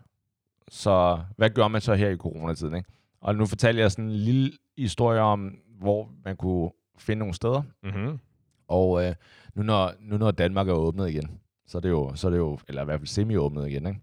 [0.70, 2.76] Så hvad gør man så her i coronatiden?
[2.76, 2.90] Ikke?
[3.22, 7.62] Og nu fortæller jeg sådan en lille historie om, hvor man kunne finde nogle steder.
[7.84, 8.20] Mm-hmm.
[8.68, 9.16] Og øh,
[9.56, 12.38] nu, når, nu når Danmark er åbnet igen, så er det jo, så er det
[12.38, 14.00] jo eller i hvert fald semi-åbnet igen, ikke?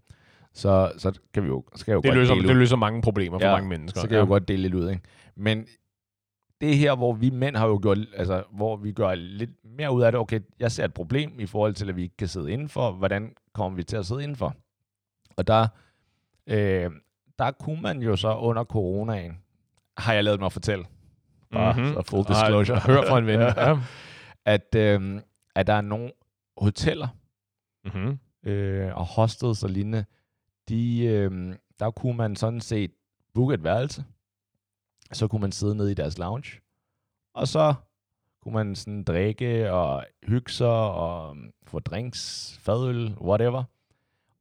[0.53, 2.59] Så, så kan vi jo, så kan jeg jo Det godt løser, dele det ud.
[2.59, 4.01] løser mange problemer for Ja, mange mennesker.
[4.01, 5.01] Så kan jeg jo godt dele lidt ud, ikke?
[5.35, 5.65] Men
[6.61, 9.91] det er her, hvor vi mænd har jo gjort, altså, hvor vi gør lidt mere
[9.91, 10.21] ud af det.
[10.21, 12.91] Okay, jeg ser et problem i forhold til, at vi ikke kan sidde indenfor.
[12.91, 14.55] Hvordan kommer vi til at sidde indenfor?
[15.37, 15.67] Og der,
[16.47, 16.91] øh,
[17.39, 19.37] der kunne man jo så under coronaen,
[19.97, 20.85] har jeg lavet mig fortælle,
[21.51, 21.93] bare Mhm.
[21.93, 22.79] så full Ej, disclosure.
[22.79, 23.39] Hør fra en ven.
[23.41, 23.77] ja.
[24.45, 25.21] at, øh,
[25.55, 26.11] at der er nogle
[26.57, 27.07] hoteller
[27.85, 28.19] Mm-hmm.
[28.51, 30.05] øh, og hostels og lignende,
[30.69, 32.91] de, øh, der kunne man sådan set
[33.33, 34.03] booke et værelse,
[35.13, 36.61] så kunne man sidde nede i deres lounge,
[37.33, 37.73] og så
[38.41, 43.63] kunne man sådan drikke og hygge sig og um, få drinks, fadøl, whatever.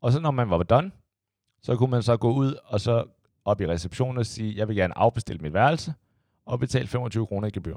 [0.00, 0.92] Og så når man var done,
[1.62, 3.04] så kunne man så gå ud og så
[3.44, 5.94] op i receptionen og sige, jeg vil gerne afbestille mit værelse
[6.46, 7.76] og betale 25 kroner i gebyr.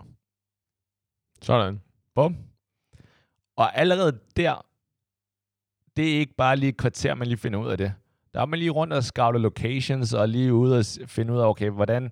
[1.41, 1.81] Sådan.
[2.15, 2.37] Bum.
[3.55, 4.65] Og allerede der,
[5.95, 7.93] det er ikke bare lige et kvarter, man lige finder ud af det.
[8.33, 11.45] Der er man lige rundt og scoute locations, og lige ude og finde ud af,
[11.45, 12.11] okay, hvordan,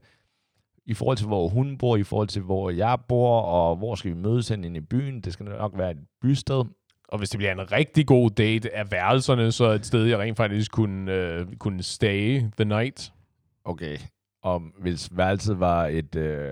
[0.87, 4.11] i forhold til, hvor hun bor, i forhold til, hvor jeg bor, og hvor skal
[4.11, 5.21] vi mødes hen i byen.
[5.21, 6.63] Det skal nok være et bysted.
[7.09, 10.37] Og hvis det bliver en rigtig god date, er værelserne så et sted, jeg rent
[10.37, 13.11] faktisk kunne, øh, kunne stay the night?
[13.65, 13.97] Okay.
[14.43, 16.51] Og hvis værelset var et, øh,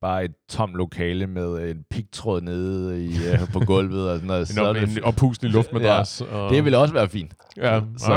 [0.00, 4.48] bare et tomt lokale med en pigtråd nede i, øh, på gulvet og sådan noget,
[4.48, 6.22] så er En, det, en oppustelig luftmadras.
[6.30, 7.34] Ja, og, det ville også være fint.
[7.56, 8.14] Ja, så- så,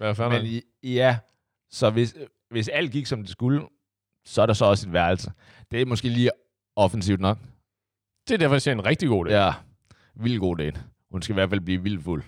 [0.00, 1.18] ja, Men ja,
[1.70, 2.14] så hvis,
[2.50, 3.60] hvis alt gik, som det skulle,
[4.24, 5.32] så er der så også et værelse.
[5.70, 6.30] Det er måske lige
[6.76, 7.38] offensivt nok.
[8.28, 9.36] Det er derfor, jeg siger en rigtig god date.
[9.44, 9.52] Ja,
[10.14, 10.80] vild god date.
[11.10, 12.22] Hun skal i hvert fald blive vildt fuld.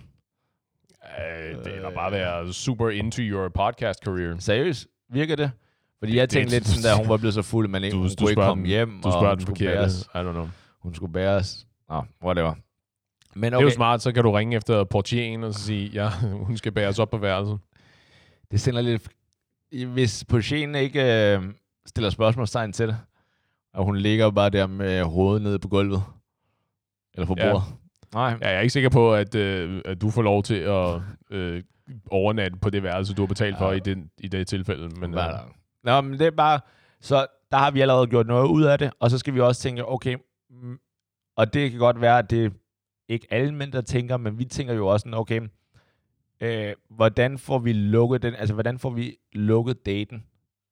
[1.18, 4.38] Øh, det kan bare være super into your podcast career.
[4.38, 5.50] Seriøst, virker det?
[5.98, 8.08] Fordi jeg tænkte lidt sådan, da hun var blevet så fuld, men ikke, Du- hun
[8.08, 10.48] du kunne ikke komme den- hjem, Du og hun den skulle, bæres, I don't know.
[10.80, 11.66] hun skulle bæres.
[11.88, 12.54] Nå, whatever.
[13.34, 16.08] Men Det er okay, jo smart, så kan du ringe efter portieren og sige, ja,
[16.46, 17.58] hun skal bæres op på værelset.
[18.50, 19.08] det sender lidt...
[19.86, 21.42] Hvis Pochene ikke øh,
[21.86, 22.96] stiller spørgsmålstegn til det,
[23.74, 26.02] og hun ligger bare der med hovedet nede på gulvet,
[27.14, 27.50] eller på Ja.
[27.52, 27.66] bordet.
[28.14, 31.00] Nej, Ja, jeg er ikke sikker på, at, øh, at du får lov til at
[31.30, 31.62] øh,
[32.10, 33.76] overnatte på det værelse, du har betalt for Ja.
[33.76, 34.88] i, den, i det tilfælde.
[35.00, 35.54] Men, Hvad er øh, der?
[35.84, 36.60] Nå, men det er bare...
[37.00, 39.62] Så der har vi allerede gjort noget ud af det, og så skal vi også
[39.62, 40.16] tænke, okay,
[40.50, 40.78] mm,
[41.36, 42.52] og det kan godt være, at det
[43.08, 45.40] ikke alle mænd, der tænker, men vi tænker jo også sådan, okay,
[46.40, 50.24] øh, hvordan får vi lukket den, altså hvordan får vi lukket daten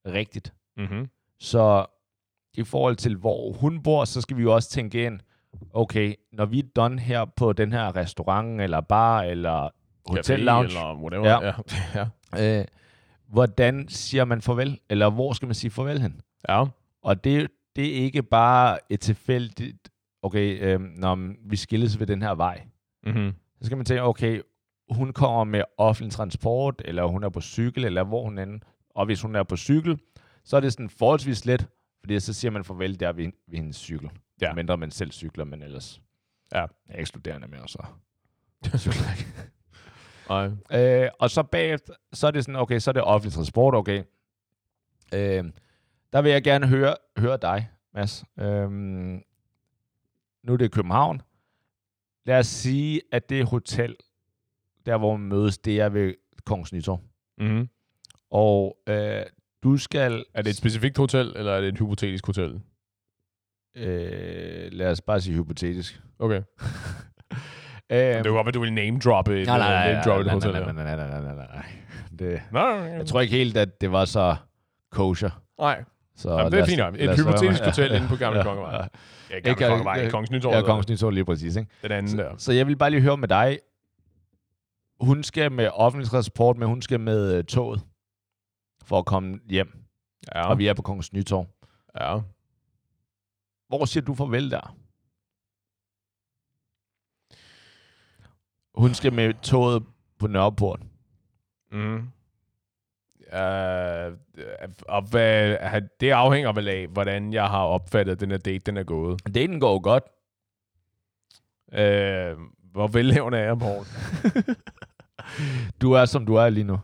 [0.06, 0.54] rigtigt?
[0.80, 1.08] Mm-hmm.
[1.40, 1.86] Så
[2.54, 5.20] i forhold til, hvor hun bor, så skal vi jo også tænke ind,
[5.72, 9.68] okay, når vi er done her på den her restaurant, eller bar, eller
[10.06, 11.28] hotel lounge, Eller whatever.
[11.28, 11.52] Ja.
[11.94, 12.06] Ja.
[12.36, 12.60] ja.
[12.60, 12.64] øh,
[13.28, 14.78] hvordan siger man farvel?
[14.90, 16.20] Eller hvor skal man sige farvel hen?
[16.48, 16.64] ja.
[17.02, 19.90] Og det, det er ikke bare et tilfældigt,
[20.22, 22.62] okay, øh, når vi skilles ved den her vej.
[23.06, 23.34] Mm-hmm.
[23.60, 24.40] Så skal man tænke, okay,
[24.90, 28.58] hun kommer med offentlig transport, eller hun er på cykel, eller hvor hun er.
[28.94, 29.98] Og hvis hun er på cykel,
[30.44, 31.66] så er det sådan forholdsvis let,
[32.00, 34.10] fordi så siger man farvel der ved, ved hendes cykel.
[34.40, 34.52] Ja.
[34.54, 36.00] Mindre man selv cykler, men ellers
[36.54, 36.66] Ja.
[36.88, 37.86] er ikke studerende mere, så
[38.78, 39.32] cykler ikke.
[40.28, 41.04] Nej.
[41.04, 44.02] Øh, og så bagefter, så er det sådan, okay, så er det offentlig transport, okay.
[45.14, 45.44] Øh,
[46.12, 48.24] der vil jeg gerne høre, høre dig, Mads.
[48.38, 48.70] Øh,
[50.42, 51.22] nu er det København.
[52.26, 53.96] Lad os sige, at det hotel,
[54.86, 57.00] der hvor man mødes, det er ved Kongens Nytorv.
[57.38, 57.68] Mm-hmm.
[58.30, 59.22] Og øh,
[59.62, 60.24] du skal...
[60.34, 62.60] Er det et specifikt hotel, eller er det et hypotetisk hotel?
[63.76, 66.00] Øh, lad os bare sige hypotetisk.
[66.18, 66.42] Okay.
[67.92, 70.20] Øh, Det var godt, at du ville name droppe et, nej, nej, nej, name droppe
[70.20, 70.52] et nej, hotel.
[70.52, 71.64] nej, nej, nej, nej, nej, nej, nej.
[72.18, 74.36] Det, Nej, jeg tror ikke helt, at det var så
[74.90, 75.30] kosher.
[75.60, 75.84] nej.
[76.16, 78.72] Så Jamen, det er fint Et hypotetisk være hotel inde på Gamle Ja, Kongevej.
[78.76, 78.78] ja.
[79.30, 80.10] Ja, Ikke- Gamle Kongevej.
[80.10, 80.54] Kongens Nytorv.
[80.54, 81.56] Ja, Kongens Nytorv lige præcis.
[81.56, 81.70] Ikke?
[81.82, 82.30] Den anden der.
[82.38, 83.58] Så, så jeg vil bare lige høre med dig.
[85.00, 87.80] Hun skal med offentlig transport, men hun skal med uh, toget
[88.90, 89.84] for at komme hjem.
[90.34, 90.48] Ja.
[90.48, 91.46] Og vi er på Kongens Nytorv.
[92.00, 92.20] ja.
[93.68, 94.76] Hvor siger du farvel der?
[98.74, 99.82] Hun skal med toget
[100.18, 100.80] på Nørreport.
[101.72, 101.96] Mm.
[103.32, 104.18] Uh,
[104.88, 108.76] og hvad, det afhænger vel af, hvordan jeg har opfattet, at den her date den
[108.76, 109.34] er gået.
[109.34, 110.04] Daten går godt.
[111.72, 112.40] Uh,
[112.72, 113.84] hvor velhævende er jeg, Paul?
[115.82, 116.78] Du er, som du er lige nu.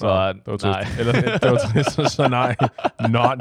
[0.00, 0.84] Så Nå, det var nej.
[0.84, 0.98] trist.
[1.00, 2.56] Eller, det var trist, så, så nej.
[3.08, 3.38] Not.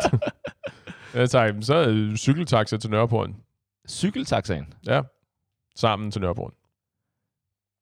[1.13, 3.29] Jeg tager, så øh, cykeltaxa til Nørreport.
[3.89, 4.73] Cykeltaxaen.
[4.87, 5.01] Ja.
[5.75, 6.53] Sammen til Nørreport.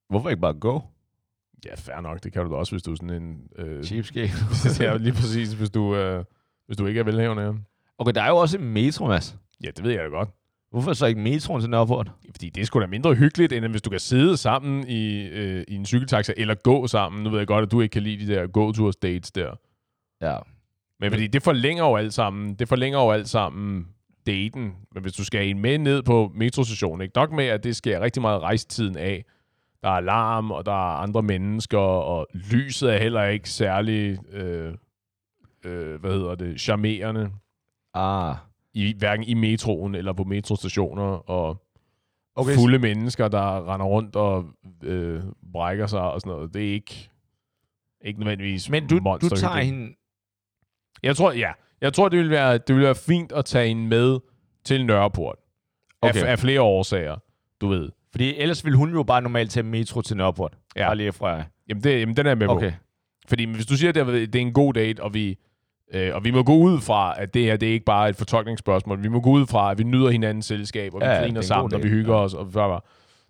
[0.10, 0.84] Hvorfor ikke bare gå?
[1.66, 2.24] Ja, fair nok.
[2.24, 3.42] Det kan du da også, hvis du er sådan en...
[3.56, 4.34] Øh, Cheapskate.
[4.84, 6.26] ja, lige præcis, hvis du, øh,
[6.66, 7.60] hvis du ikke er velhavende.
[7.98, 9.38] Okay, der er jo også en metro, Mads.
[9.64, 10.30] Ja, det ved jeg da godt.
[10.72, 12.12] Hvorfor så ikke metroen til Nørreport?
[12.32, 15.64] Fordi det er sgu da mindre hyggeligt, end hvis du kan sidde sammen i, øh,
[15.68, 17.24] i en cykeltaxa, eller gå sammen.
[17.24, 19.56] Nu ved jeg godt, at du ikke kan lide de der gåtursdates der.
[20.22, 20.38] Ja.
[21.00, 22.54] Men fordi det forlænger jo alt sammen.
[22.54, 23.88] Det forlænger jo alt sammen
[24.26, 24.76] daten.
[24.94, 28.00] Men hvis du skal en med ned på metrostationen, ikke nok med, at det sker
[28.00, 29.26] rigtig meget rejstiden af.
[29.84, 34.74] Der er alarm, og der er andre mennesker, og lyset er heller ikke særlig, øh,
[35.66, 37.32] øh, hvad hedder det, charmerende.
[37.94, 38.36] Ah.
[38.78, 41.64] I, hverken i metroen eller på metrostationer, og
[42.36, 44.46] Okay, fulde mennesker, der render rundt og
[44.84, 46.54] øh, brækker sig og sådan noget.
[46.54, 47.10] Det er ikke,
[48.06, 49.96] ikke nødvendigvis Men du, du tager hende...
[51.04, 51.52] Jeg tror, ja.
[51.82, 54.20] Jeg tror, det ville være, det ville være fint at tage hende med
[54.64, 55.36] til Nørreport.
[56.02, 56.24] Okay.
[56.24, 57.16] Af, af flere årsager,
[57.62, 57.90] du ved.
[58.12, 60.58] Fordi ellers ville hun jo bare normalt tage metro til Nørreport.
[60.76, 60.88] Ja.
[60.88, 61.44] Bare lige fra...
[61.70, 62.72] Jamen, det, jamen den er jeg med Okay.
[62.72, 62.78] på.
[63.28, 65.38] Fordi hvis du siger, at det det er en god date, og vi,
[65.94, 68.16] øh, og vi må gå ud fra, at det her det er ikke bare et
[68.16, 69.04] fortolkningsspørgsmål.
[69.04, 71.40] Vi må gå ud fra, at vi nyder hinandens selskab, og vi Ja, er griner
[71.40, 72.20] en sammen, og vi hygger ja.
[72.20, 72.34] os.
[72.34, 72.78] Og bla,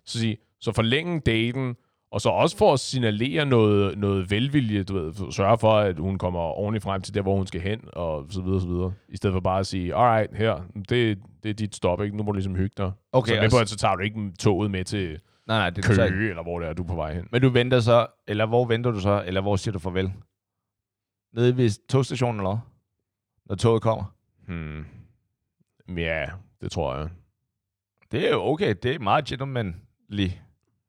[0.04, 1.76] så, sige, så forlænge daten,
[2.12, 6.18] og så også for at signalere noget, noget velvilje, du ved, sørge for, at hun
[6.18, 8.92] kommer ordentligt frem til der, hvor hun skal hen, og så videre, så videre.
[9.08, 10.56] I stedet for bare at sige, alright, her,
[10.88, 12.16] det, det er dit stop, ikke?
[12.16, 12.92] Nu må du ligesom hygge dig.
[13.12, 15.18] Okay, så, med på, at så tager du ikke toget med til
[15.48, 16.08] Nej, nej, det du så.
[16.08, 17.28] Køge, eller hvor det er, du er på vej hen.
[17.32, 18.06] Men du venter så...
[18.26, 19.22] Eller hvor venter du så?
[19.26, 20.12] Eller hvor siger du farvel?
[21.34, 22.60] Nede ved togstationen eller hvad?
[23.46, 24.14] Når toget kommer?
[24.46, 24.84] Hmm.
[25.96, 26.26] Ja,
[26.60, 27.08] det tror jeg.
[28.12, 28.74] Det er jo okay.
[28.82, 30.28] Det er meget gentlemanly.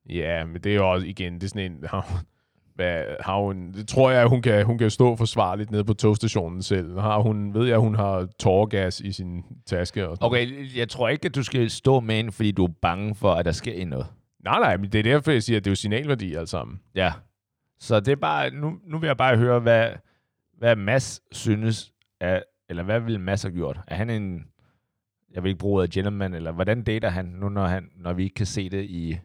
[0.09, 1.85] Ja, men det er jo også igen, det er sådan en...
[2.75, 6.63] Hvad, har hun, det tror jeg, hun kan, hun kan stå forsvarligt nede på togstationen
[6.63, 6.99] selv.
[6.99, 10.07] Har hun, ved jeg, hun har tårgas i sin taske.
[10.07, 10.27] Og sådan.
[10.27, 13.33] Okay, jeg tror ikke, at du skal stå med hende, fordi du er bange for,
[13.33, 14.07] at der sker noget.
[14.43, 16.79] Nej, nej, men det er derfor, jeg siger, at det er jo signalværdi alt sammen.
[16.95, 17.13] Ja.
[17.79, 18.49] Så det er bare...
[18.49, 19.89] Nu, nu vil jeg bare høre, hvad,
[20.59, 23.79] hvad Mads synes, af, eller hvad vil Mads have gjort?
[23.87, 24.45] Er han en...
[25.33, 28.23] Jeg vil ikke bruge ordet gentleman, eller hvordan dater han nu, når, han, når vi
[28.23, 29.17] ikke kan se det i,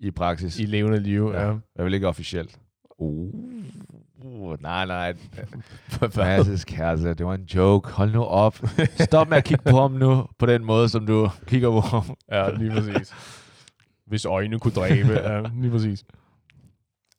[0.00, 0.58] i praksis?
[0.58, 1.46] I levende liv, ja.
[1.48, 1.56] ja.
[1.76, 2.58] Jeg vil ikke officielt.
[2.98, 3.34] Uh,
[4.24, 5.12] uh, nej, nej.
[6.02, 7.90] Mads' kæreste, det var en joke.
[7.90, 8.58] Hold nu op.
[9.00, 12.16] Stop med at kigge på ham nu, på den måde, som du kigger på ham.
[12.32, 13.14] Ja, lige præcis.
[14.06, 15.12] Hvis øjne kunne dræbe.
[15.28, 16.04] ja, lige præcis.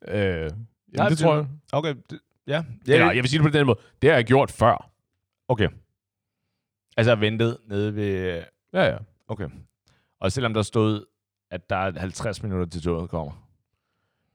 [0.08, 0.52] Øh, jamen,
[0.96, 1.46] Nej, det det- tror jeg.
[1.72, 2.64] Okay, det, ja.
[2.88, 3.80] Ja, Eller, jeg vil sige det på den måde.
[4.02, 4.92] Det har jeg gjort før.
[5.48, 5.70] Okay.
[6.98, 8.44] Altså ventet nede ved...
[8.74, 8.98] Ja, ja.
[9.28, 9.48] Okay.
[10.22, 11.06] Og selvom der stod,
[11.52, 13.50] at der er 50 minutter til toget kommer.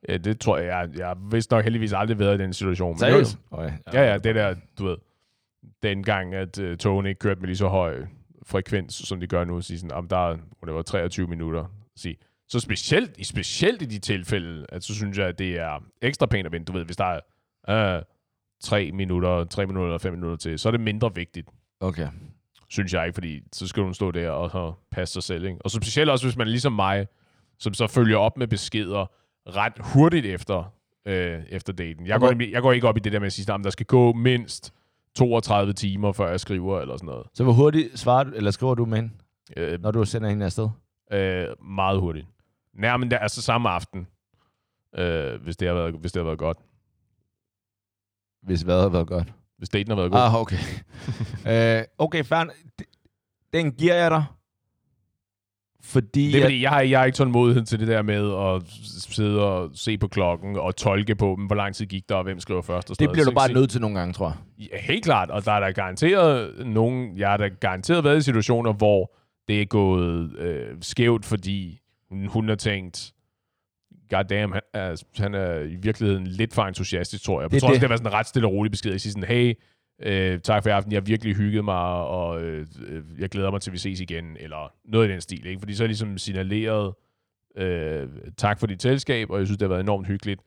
[0.09, 0.67] ja det tror jeg.
[0.67, 2.99] Jeg, jeg har vist nok heldigvis aldrig været i den situation.
[2.99, 3.39] Seriøst?
[3.51, 3.73] Okay.
[3.93, 4.97] Ja, ja, det der, du ved,
[5.83, 8.07] dengang, at uh, togene ikke kørte med lige så høj
[8.47, 11.65] frekvens, som de gør nu, sige sådan, om der er, det var 23 minutter,
[11.97, 12.17] sige.
[12.49, 16.27] Så specielt, i specielt i de tilfælde, at så synes jeg, at det er ekstra
[16.27, 16.73] pænt at vente.
[16.73, 17.21] Du ved, hvis der er
[17.69, 18.03] uh,
[18.61, 21.49] 3 minutter, 3 minutter eller 5 minutter til, så er det mindre vigtigt,
[21.81, 22.09] Okay.
[22.69, 25.45] synes jeg ikke, fordi så skal hun stå der og så passe sig selv.
[25.45, 25.59] Ikke?
[25.65, 27.07] Og så specielt også, hvis man er ligesom mig,
[27.59, 29.07] som så følger op med beskeder
[29.47, 30.73] ret hurtigt efter,
[31.07, 32.07] øh, efter daten.
[32.07, 33.61] Jeg Og går, nemlig- jeg går ikke op i det der med at sige, at
[33.65, 34.75] der skal gå mindst
[35.15, 37.27] 32 timer, før jeg skriver, eller sådan noget.
[37.35, 39.11] Så hvor hurtigt svarer du, eller skriver du med hende,
[39.57, 40.69] Øh, når du sender hende afsted?
[41.13, 42.27] øh, meget hurtigt.
[42.75, 44.07] Nærmest altså samme aften,
[44.99, 46.59] øh, hvis, det har været, hvis det har været godt.
[48.47, 49.33] Hvis hvad har været godt.
[49.59, 50.21] Hvis daten har været god.
[50.21, 50.57] Ah, okay.
[51.79, 52.45] øh, okay, fair.
[53.53, 54.25] Den giver jeg dig.
[55.83, 56.33] Fordi...
[56.33, 58.15] Det er fordi, jeg har, jeg har ikke tålmodighed til det der med
[58.55, 58.63] at
[59.13, 62.41] sidde og se på klokken og tolke på, hvor lang tid gik der, og hvem
[62.41, 62.91] skriver først.
[62.91, 63.15] Og sådan det noget.
[63.15, 64.69] bliver du Så- bare nødt til nogle gange, tror jeg.
[64.73, 68.21] Ja, helt klart, og der er der garanteret nogen, jeg har da garanteret været i
[68.23, 69.15] situationer, hvor
[69.49, 71.81] det er gået øh, skævt, fordi
[72.11, 73.13] hun, hun har tænkt,
[74.11, 77.53] god damn, han er, han er i virkeligheden lidt for entusiastisk, tror jeg.
[77.53, 77.91] Jeg tror også, det.
[77.91, 78.91] været sådan en ret stille og rolig besked.
[78.91, 79.55] Jeg siger sådan, hey,
[80.03, 83.51] øh, tak for i aften, jeg har virkelig hygget mig, og øh, øh, jeg glæder
[83.51, 85.47] mig til, at vi ses igen, eller noget i den stil.
[85.47, 85.59] Ikke?
[85.61, 86.95] Fordi så er ligesom signaleret,
[87.57, 90.41] øh, tak for dit selskab, og jeg synes, det har været enormt hyggeligt.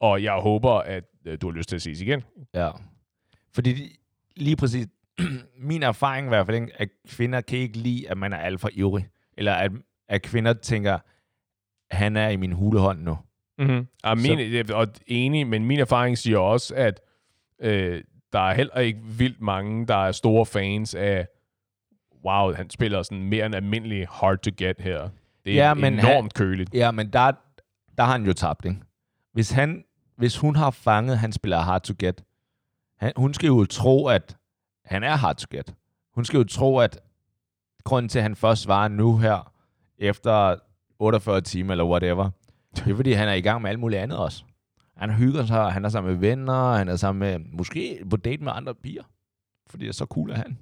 [0.00, 2.22] Og jeg håber, at øh, du har lyst til at ses igen.
[2.54, 2.70] Ja.
[3.52, 3.98] Fordi
[4.36, 4.86] lige præcis,
[5.70, 8.70] min erfaring i hvert fald, at kvinder kan ikke lide, at man er alt for
[8.72, 9.08] ivrig.
[9.36, 9.72] Eller at,
[10.08, 10.98] at kvinder tænker,
[11.90, 13.18] han er i min hulehånd nu.
[13.58, 13.86] Mm-hmm.
[14.04, 14.74] Og, min, så...
[14.74, 17.00] og enig, men min erfaring siger også, at
[17.60, 21.26] øh, der er heller ikke vildt mange, der er store fans af,
[22.24, 25.08] wow, han spiller sådan mere end almindelig hard to get her.
[25.44, 26.30] Det er Ja, ja, men enormt han...
[26.46, 26.74] køligt.
[26.74, 27.32] Ja, men der,
[27.98, 28.80] der har han jo tabt, ikke?
[29.32, 29.84] Hvis han,
[30.16, 32.24] hvis hun har fanget, han spiller hard to get,
[32.98, 34.36] han, hun skal jo tro, at
[34.84, 35.74] han er hard to get.
[36.14, 37.00] Hun skal jo tro, at
[37.84, 39.52] grunden til, at han først svarer nu her,
[39.98, 40.56] efter
[41.00, 42.30] 48 timer eller whatever,
[42.76, 44.44] det er, fordi han er i gang med alt muligt andet også.
[44.96, 48.44] Han hygger sig, han er sammen med venner, han er sammen med, måske på date
[48.44, 49.02] med andre piger.
[49.70, 50.58] Fordi så cool er han.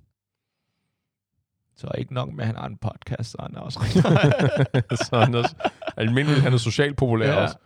[1.77, 4.03] Så ikke nok med, at han har en podcast, så han er også rigtig
[5.07, 5.55] så han er også
[5.97, 7.43] almindeligt, han er socialt populær ja.
[7.43, 7.57] også.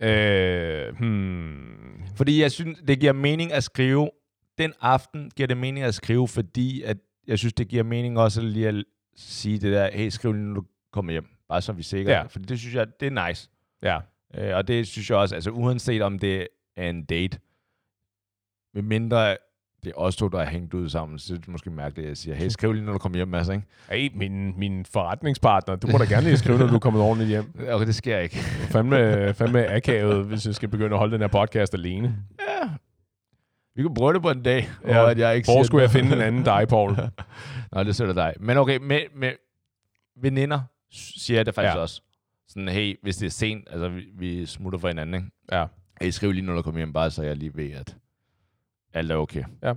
[0.00, 2.02] Øh, hmm.
[2.16, 4.10] Fordi jeg synes, det giver mening at skrive,
[4.58, 8.40] den aften giver det mening at skrive, fordi at jeg synes, det giver mening også
[8.42, 8.84] lige at
[9.16, 11.39] sige det der, hey, skriv lige, når du kommer hjem.
[11.50, 12.12] Bare så vi er sikre.
[12.12, 12.22] Ja.
[12.22, 13.50] Fordi det synes jeg, det er nice.
[13.82, 13.98] Ja.
[14.34, 17.38] Øh, og det synes jeg også, altså uanset om det er en date,
[18.74, 19.36] med mindre
[19.84, 22.08] det er os to, der er hængt ud sammen, så er det måske mærkeligt, at
[22.08, 23.62] jeg siger, hey, skriv lige, når du kommer hjem, Mads, ikke?
[23.90, 27.28] Hey, min, min forretningspartner, du må da gerne lige skrive, når du er kommet ordentligt
[27.28, 27.44] hjem.
[27.74, 28.36] Okay, det sker ikke.
[28.72, 32.16] Fandme, fandme akavet, hvis jeg skal begynde at holde den her podcast alene.
[32.40, 32.68] ja.
[33.74, 35.90] Vi kunne prøve det på en dag, Ja, hvor at jeg ikke Hvor skulle jeg
[35.90, 36.96] finde en anden dig, Paul?
[37.72, 38.34] Nå, det sætter dig.
[38.40, 39.32] Men okay, med, med
[40.22, 40.60] veninder
[40.92, 41.80] siger jeg det faktisk ja.
[41.80, 42.02] Også.
[42.48, 45.26] Sådan, hey, hvis det er sent, altså vi, vi smutter for hinanden, ikke?
[45.52, 45.66] Ja.
[46.00, 47.96] Hey, skriv lige, når du kommer hjem, bare så jeg lige ved, at
[48.94, 49.44] alt er okay.
[49.62, 49.72] Ja.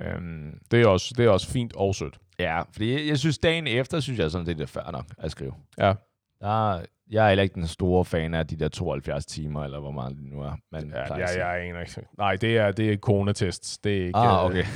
[0.00, 2.18] Øhm, Det er også, det er også fint og sødt.
[2.38, 5.30] ja, fordi jeg, jeg synes, dagen efter, synes jeg sådan, det er fair nok at
[5.30, 5.54] skrive.
[5.78, 5.94] Ja.
[6.40, 6.80] Der,
[7.10, 10.16] jeg er heller ikke den store fan af de der 72 timer, eller hvor meget
[10.16, 10.56] det nu er.
[10.72, 11.46] Man Ja, sige.
[11.46, 12.02] jeg aner ikke.
[12.18, 13.78] Nej, det er, det er coronatests.
[13.78, 14.18] Det er ikke...
[14.18, 14.64] Ah, øh, okay.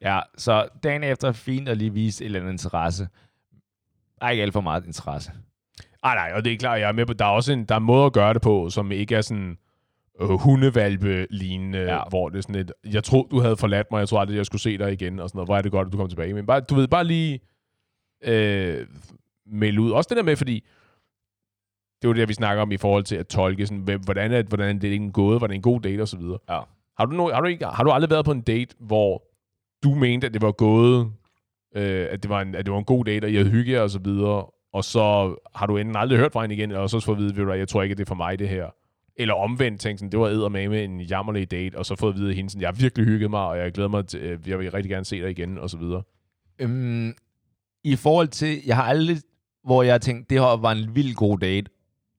[0.00, 3.08] Ja, så dagen efter er fint at lige vise et eller andet interesse.
[4.20, 5.32] Der er ikke alt for meget interesse.
[6.04, 7.74] Ej, nej, og det er klart, jeg er med på, der er også en, der
[7.74, 9.58] er en måde at gøre det på, som ikke er sådan
[10.20, 12.00] øh, hundevalpe-lignende, Ja.
[12.08, 14.46] hvor det er sådan et, jeg troede, du havde forladt mig, jeg tror aldrig, jeg
[14.46, 15.48] skulle se dig igen, og sådan noget.
[15.48, 16.34] Hvor er det godt, at du kom tilbage.
[16.34, 17.40] Men bare, du ved, bare lige
[18.24, 18.86] øh,
[19.46, 19.90] melde ud.
[19.90, 20.64] Også det der med, fordi
[22.02, 24.42] det jo det, vi snakker om i forhold til at tolke, sådan, hvem- hvordan, er,
[24.42, 26.38] hvordan er det en gået, hvordan er det en god date, og så videre.
[26.48, 26.60] Ja.
[26.98, 29.22] Har du, no, har, du ikke, har du aldrig været på en date, hvor
[29.82, 31.12] du mente, at det var gået,
[31.74, 33.72] øh, at, det var en, at det var en god date, og I havde hygget
[33.72, 36.86] jer og så videre, og så har du enten aldrig hørt fra hende igen, eller
[36.86, 38.66] så fået at vide, hvad, jeg tror ikke, at det er for mig, det her.
[39.16, 42.28] Eller omvendt, tænkt sådan, det var eddermame en jammerlig date, og så fået at vide
[42.28, 44.58] af hende sådan, jeg har virkelig hygget mig, og jeg glæder mig til, øh, jeg
[44.58, 46.02] vil rigtig gerne se dig igen, og så videre.
[46.58, 47.14] Øhm,
[47.84, 49.16] I forhold til, jeg har aldrig,
[49.64, 51.70] hvor jeg har tænkt, det her var en vild god date,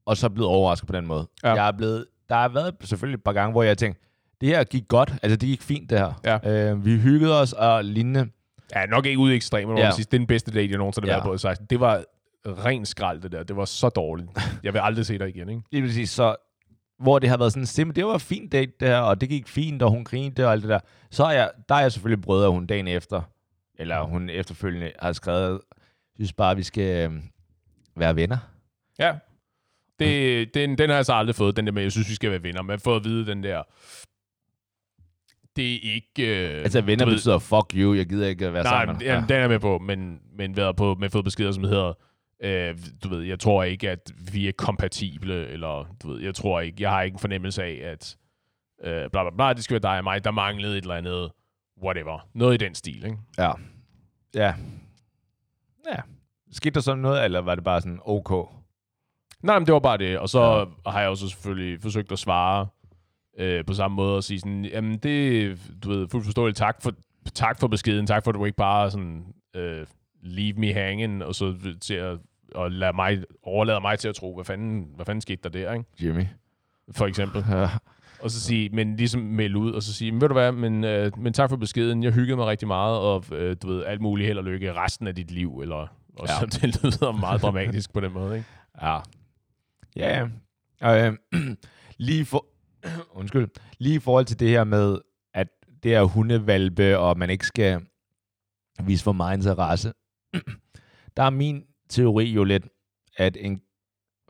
[0.06, 1.28] og så blevet overrasket på den måde.
[1.44, 1.54] Ja.
[1.54, 4.00] Jeg er blevet, der har været selvfølgelig et par gange, hvor jeg har tænkt,
[4.42, 6.40] det her gik godt, altså det gik fint det her.
[6.44, 6.72] Ja.
[6.72, 8.30] Øh, vi hyggede os og lignende.
[8.76, 9.92] Ja, nok ikke ude i ekstremer, Ja.
[9.98, 11.18] det er den bedste date, jeg nogensinde har Ja.
[11.18, 11.68] været på i 16.
[11.70, 12.04] Det var
[12.46, 13.44] ren skrald, det der.
[13.44, 14.30] Det var så dårligt.
[14.64, 15.62] Jeg vil aldrig se dig igen, ikke?
[15.72, 16.36] Det vil sige, så
[17.00, 19.30] hvor det har været sådan simpelt, det var en fin date det her, og det
[19.30, 20.80] gik fint, og hun grinte og alt det der.
[21.12, 23.22] Så er jeg, der er jeg selvfølgelig brød, at hun dagen efter,
[23.80, 25.62] eller hun efterfølgende har skrevet,
[26.16, 27.18] synes bare, vi skal øh,
[27.96, 28.38] være venner.
[29.00, 29.14] Ja.
[30.00, 32.32] Det, den, den har jeg så aldrig fået, den der med, jeg synes, vi skal
[32.32, 32.64] være venner.
[32.64, 33.64] Har fået at vide den der,
[35.58, 36.48] det er ikke...
[36.58, 39.00] Øh, Altså venner ved- betyder fuck you, jeg gider ikke at være Nej, sammen med
[39.00, 39.06] dig.
[39.06, 41.94] jamen, den er med på, men, men været på med fået beskeder, som hedder,
[42.44, 46.62] øh, du ved, jeg tror ikke, at vi er kompatible, eller du ved, jeg tror
[46.62, 48.18] ikke, jeg har ikke en fornemmelse af, at
[48.84, 51.32] øh, bla bla bla, det skal være dig og mig, der manglede et eller andet,
[51.84, 52.28] whatever.
[52.34, 53.18] Noget i den stil, ikke?
[53.38, 53.52] Ja.
[54.36, 54.54] Ja.
[55.92, 56.00] Ja.
[56.52, 58.50] Skete der sådan noget, eller var det bare sådan ok?
[59.44, 60.20] Nej, men det var bare det.
[60.20, 60.42] Og så
[60.86, 60.92] ja.
[60.92, 62.68] har jeg også selvfølgelig forsøgt at svare
[63.38, 66.92] øh, på samme måde og sige sådan, jamen det, du ved, fuldt forståeligt, tak for,
[67.34, 69.86] tak for beskeden, tak for, at du ikke bare sådan, øh,
[70.24, 72.18] leave me hanging, og så til at
[72.56, 75.74] og lade mig, overlade mig til at tro, hvad fanden, hvad fanden skete der der,
[75.74, 75.86] ikke?
[76.04, 76.24] Jimmy.
[76.92, 77.46] For eksempel.
[77.50, 77.70] Ja.
[78.22, 80.84] Og så sige, men ligesom melde ud, og så sige, men ved du hvad, men,
[80.84, 84.02] øh, men tak for beskeden, jeg hyggede mig rigtig meget, og øh, du ved, alt
[84.02, 86.34] muligt held og lykke resten af dit liv, eller, og Ja.
[86.40, 88.50] så det lyder meget dramatisk på den måde, ikke?
[88.82, 89.00] Ja.
[89.96, 90.28] Ja, ja.
[90.82, 91.14] Og, øh,
[91.98, 92.46] lige for...
[93.20, 93.48] Undskyld.
[93.78, 94.98] Lige i forhold til det her med,
[95.34, 95.48] at
[95.84, 97.82] det er hundevalpe, og man ikke skal
[98.84, 99.94] vise for meget interesse.
[101.18, 102.64] der er min teori jo lidt,
[103.18, 103.62] at en,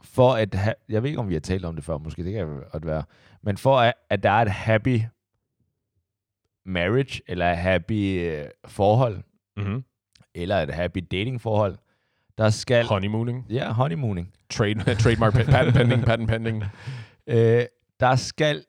[0.04, 2.34] for at ha, jeg ved ikke, om vi har talt om det før, måske det
[2.34, 3.04] kan godt være,
[3.44, 5.02] men for at, at der er et happy
[6.66, 9.24] marriage, eller et happy øh, forhold,
[9.58, 9.84] Mm-hmm.
[10.36, 11.78] eller et happy dating forhold,
[12.38, 12.86] der skal...
[12.86, 13.46] Honeymooning.
[13.50, 14.34] Ja, honeymooning.
[14.50, 16.64] Trade, trademark, pa- patent pending, patent pending.
[17.30, 17.66] Øh,
[18.00, 18.66] der skal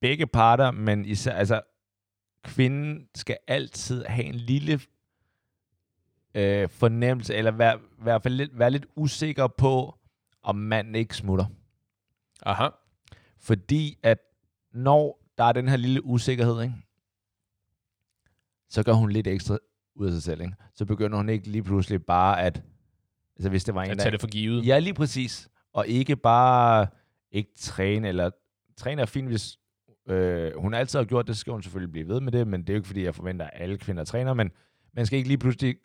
[0.00, 1.60] begge parter, men især, altså,
[2.44, 4.80] kvinden skal altid have en lille
[6.34, 9.98] øh, fornemmelse, eller være, fald lidt, være lidt usikker på,
[10.42, 11.46] om manden ikke smutter.
[12.42, 12.68] Aha.
[13.38, 14.18] Fordi at
[14.72, 16.74] når der er den her lille usikkerhed, ikke,
[18.68, 19.58] så gør hun lidt ekstra
[19.94, 20.40] ud af sig selv.
[20.40, 20.54] Ikke?
[20.74, 22.62] Så begynder hun ikke lige pludselig bare at,
[23.36, 24.66] altså hvis det var en, At der- tage det for givet.
[24.66, 25.48] Ja, lige præcis.
[25.72, 26.86] Og ikke bare
[27.32, 28.30] ikke træne eller
[28.76, 29.58] træne er fint, hvis
[30.08, 32.60] øh, hun altid har gjort det, så skal hun selvfølgelig blive ved med det, men
[32.60, 34.50] det er jo ikke, fordi jeg forventer, at alle kvinder træner, men
[34.92, 35.76] man skal ikke lige pludselig,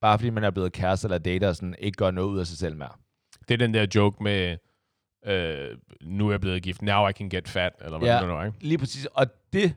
[0.00, 2.58] bare fordi man er blevet kæreste eller dater, sådan, ikke gøre noget ud af sig
[2.58, 2.92] selv mere.
[3.48, 4.56] Det er den der joke med,
[5.26, 8.18] øh, nu er jeg blevet gift, now I can get fat, eller hvad Ja.
[8.20, 8.58] det nu er, ikke?
[8.64, 9.74] Lige præcis, og det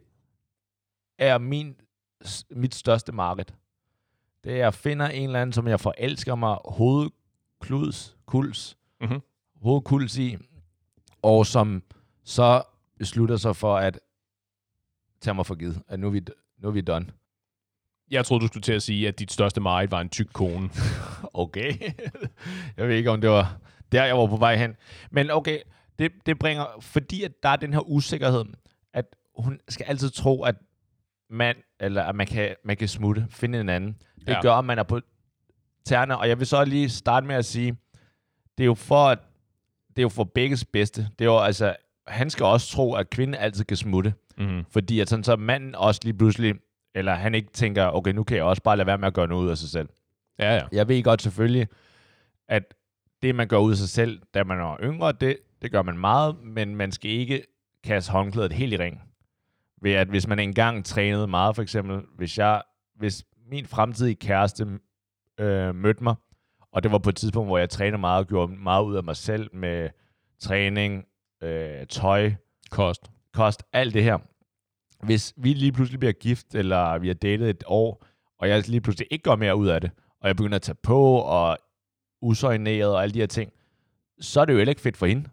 [1.20, 1.76] er min,
[2.52, 3.46] mit største marked.
[4.44, 9.20] Det er, at jeg finder en eller anden, som jeg forelsker mig hovedkluds, kuls, Mhm.
[9.62, 10.38] hovedkuls i,
[11.44, 11.84] som
[12.24, 12.64] så
[13.00, 14.00] beslutter sig for at
[15.22, 16.22] tage mig for givet, at nu er vi,
[16.58, 17.08] nu er vi done.
[18.12, 20.70] Jeg troede, du skulle til at sige, at dit største mareridt var en tyk kone.
[21.34, 21.94] Okay.
[22.78, 23.58] jeg ved ikke, om det var
[23.92, 24.76] der, jeg var på vej hen.
[25.12, 25.60] Men okay,
[26.00, 28.46] det, det bringer, fordi at der er den her usikkerhed,
[28.94, 29.06] at
[29.36, 30.56] hun skal altid tro, at
[31.30, 33.98] man, eller at man kan, man kan smutte, finde en anden.
[34.20, 34.42] Det ja.
[34.42, 35.00] Gør, at man er på
[35.86, 36.18] tærne.
[36.18, 37.78] Og jeg vil så lige starte med at sige,
[38.58, 39.20] det er jo for, at
[39.96, 41.08] det er jo for begges bedste.
[41.20, 41.76] Det er jo altså,
[42.08, 44.14] han skal også tro, at kvinden altid kan smutte.
[44.38, 44.66] Mm-hmm.
[44.70, 46.56] Fordi at sådan så manden også lige pludselig,
[46.96, 49.28] eller han ikke tænker, okay, nu kan jeg også bare lade være med at gøre
[49.28, 49.90] noget ud af sig selv.
[50.40, 50.62] Ja, ja.
[50.72, 51.68] Jeg ved godt selvfølgelig,
[52.48, 52.74] at
[53.22, 55.98] det, man gør ud af sig selv, da man er yngre, det, det gør man
[55.98, 57.44] meget, men man skal ikke
[57.84, 59.02] kaste håndklædet helt i ring.
[59.82, 62.62] Ved at hvis man engang trænede meget, for eksempel, hvis, jeg,
[62.96, 64.68] hvis min fremtidige kæreste
[65.40, 66.16] øh, mødte mig,
[66.74, 69.04] og det var på et tidspunkt, hvor jeg trænede meget og gjorde meget ud af
[69.04, 69.90] mig selv med
[70.40, 71.06] træning,
[71.44, 72.32] øh, tøj,
[72.70, 73.12] Kost.
[73.34, 74.18] kost, alt det her.
[75.06, 78.06] Hvis vi lige pludselig bliver gift, eller vi har datet et år,
[78.40, 79.92] og jeg lige pludselig ikke gør mere ud af det,
[80.22, 81.58] og jeg begynder at tage på, og
[82.22, 83.52] usøjneret og alle de her ting,
[84.22, 85.30] så er det jo heller ikke fedt for hende.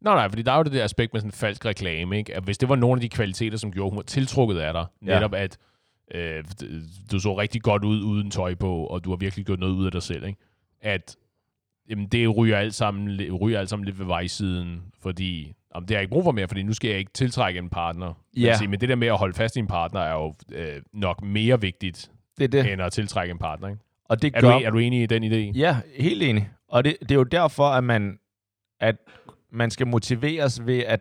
[0.00, 2.34] Nej, nej, fordi der er jo det der aspekt med sådan en falsk reklame, ikke?
[2.36, 4.86] At hvis det var nogle af de kvaliteter, som gjorde, hun var tiltrukket af dig,
[5.06, 5.14] Ja.
[5.14, 5.58] netop at
[6.14, 6.44] øh,
[7.12, 9.86] du så rigtig godt ud uden tøj på, og du har virkelig gjort noget ud
[9.86, 10.40] af dig selv, ikke?
[10.86, 11.16] At
[11.90, 15.98] jamen, det ryger alt, sammen, ryger alt sammen lidt ved vejsiden, fordi jamen, det har
[15.98, 18.14] jeg ikke brug for mere, fordi nu skal jeg ikke tiltrække en partner.
[18.36, 18.54] Ja.
[18.58, 18.68] sige.
[18.68, 21.60] Men det der med at holde fast i en partner er jo øh, nok mere
[21.60, 22.72] vigtigt, Det er det.
[22.72, 23.80] end at tiltrække en partner, ikke?
[24.04, 24.58] Og det Er gør...
[24.58, 25.58] du, er du enig i den idé?
[25.58, 26.50] Ja, helt enig.
[26.68, 28.18] Og det, det er jo derfor, at man,
[28.80, 28.96] at
[29.50, 31.00] man skal motiveres ved, at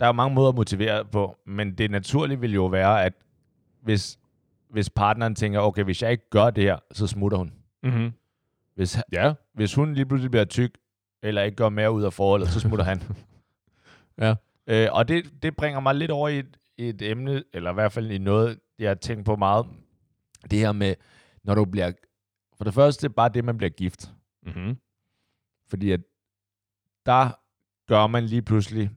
[0.00, 3.12] der er jo mange måder at motivere på, men det naturlige vil jo være, at
[3.82, 4.18] hvis,
[4.70, 7.52] hvis partneren tænker, okay, hvis jeg ikke gør det her, så smutter hun.
[7.82, 8.12] Mm-hmm.
[8.76, 9.34] Hvis, Ja.
[9.54, 10.78] hvis hun lige pludselig bliver tyk,
[11.22, 13.02] eller ikke gør mere ud af forholdet, så smutter han.
[14.18, 14.34] Ja.
[14.66, 17.92] Øh, og det, det bringer mig lidt over i et, et emne, eller i hvert
[17.92, 19.66] fald i noget, jeg har tænkt på meget.
[20.50, 20.94] Det her med,
[21.44, 21.92] når du bliver...
[22.56, 24.10] For det første, bare det, man bliver gift.
[24.42, 24.76] Mm-hmm.
[25.68, 26.00] Fordi at
[27.06, 27.30] der
[27.88, 28.90] gør man lige pludselig,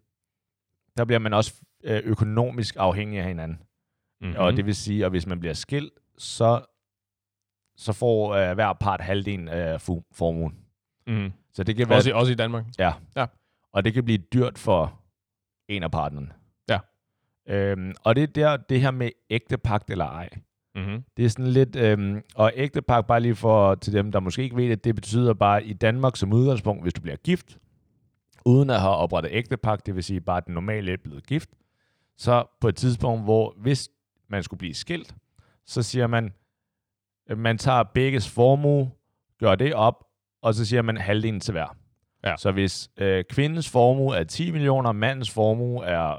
[0.98, 3.64] der bliver man også øh, økonomisk afhængig af hinanden.
[4.22, 4.36] Mm-hmm.
[4.38, 6.66] Og det vil sige, at hvis man bliver skilt, så,
[7.80, 10.56] så får øh, hver part halvdelen af fu- formuen.
[11.08, 11.32] mm-hmm.
[11.54, 12.66] Så det kan være, Også, i, også i Danmark.
[13.74, 15.00] og det kan blive dyrt for
[15.68, 16.30] en af partnerne.
[16.70, 16.80] Ja.
[17.48, 20.30] Øhm, og det er der, det her med ægtepagt eller ej.
[20.76, 21.04] Mm-hmm.
[21.18, 24.56] Det er sådan lidt, øhm, og ægtepagt, bare lige for til dem, der måske ikke
[24.56, 27.58] ved det, det betyder bare i Danmark som udgangspunkt, hvis du bliver gift,
[28.46, 31.50] uden at have oprettet ægtepagt, det vil sige bare, den normale er blevet gift,
[32.18, 33.90] så på et tidspunkt, hvor hvis
[34.30, 35.16] man skulle blive skilt,
[35.66, 36.34] så siger man,
[37.38, 38.92] man tager begges formue,
[39.40, 40.04] gør det op,
[40.42, 41.76] og så siger man halvdelen til hver.
[42.26, 42.38] Ja.
[42.38, 46.16] Så hvis øh, kvindens formue er 10 millioner, mandens formue er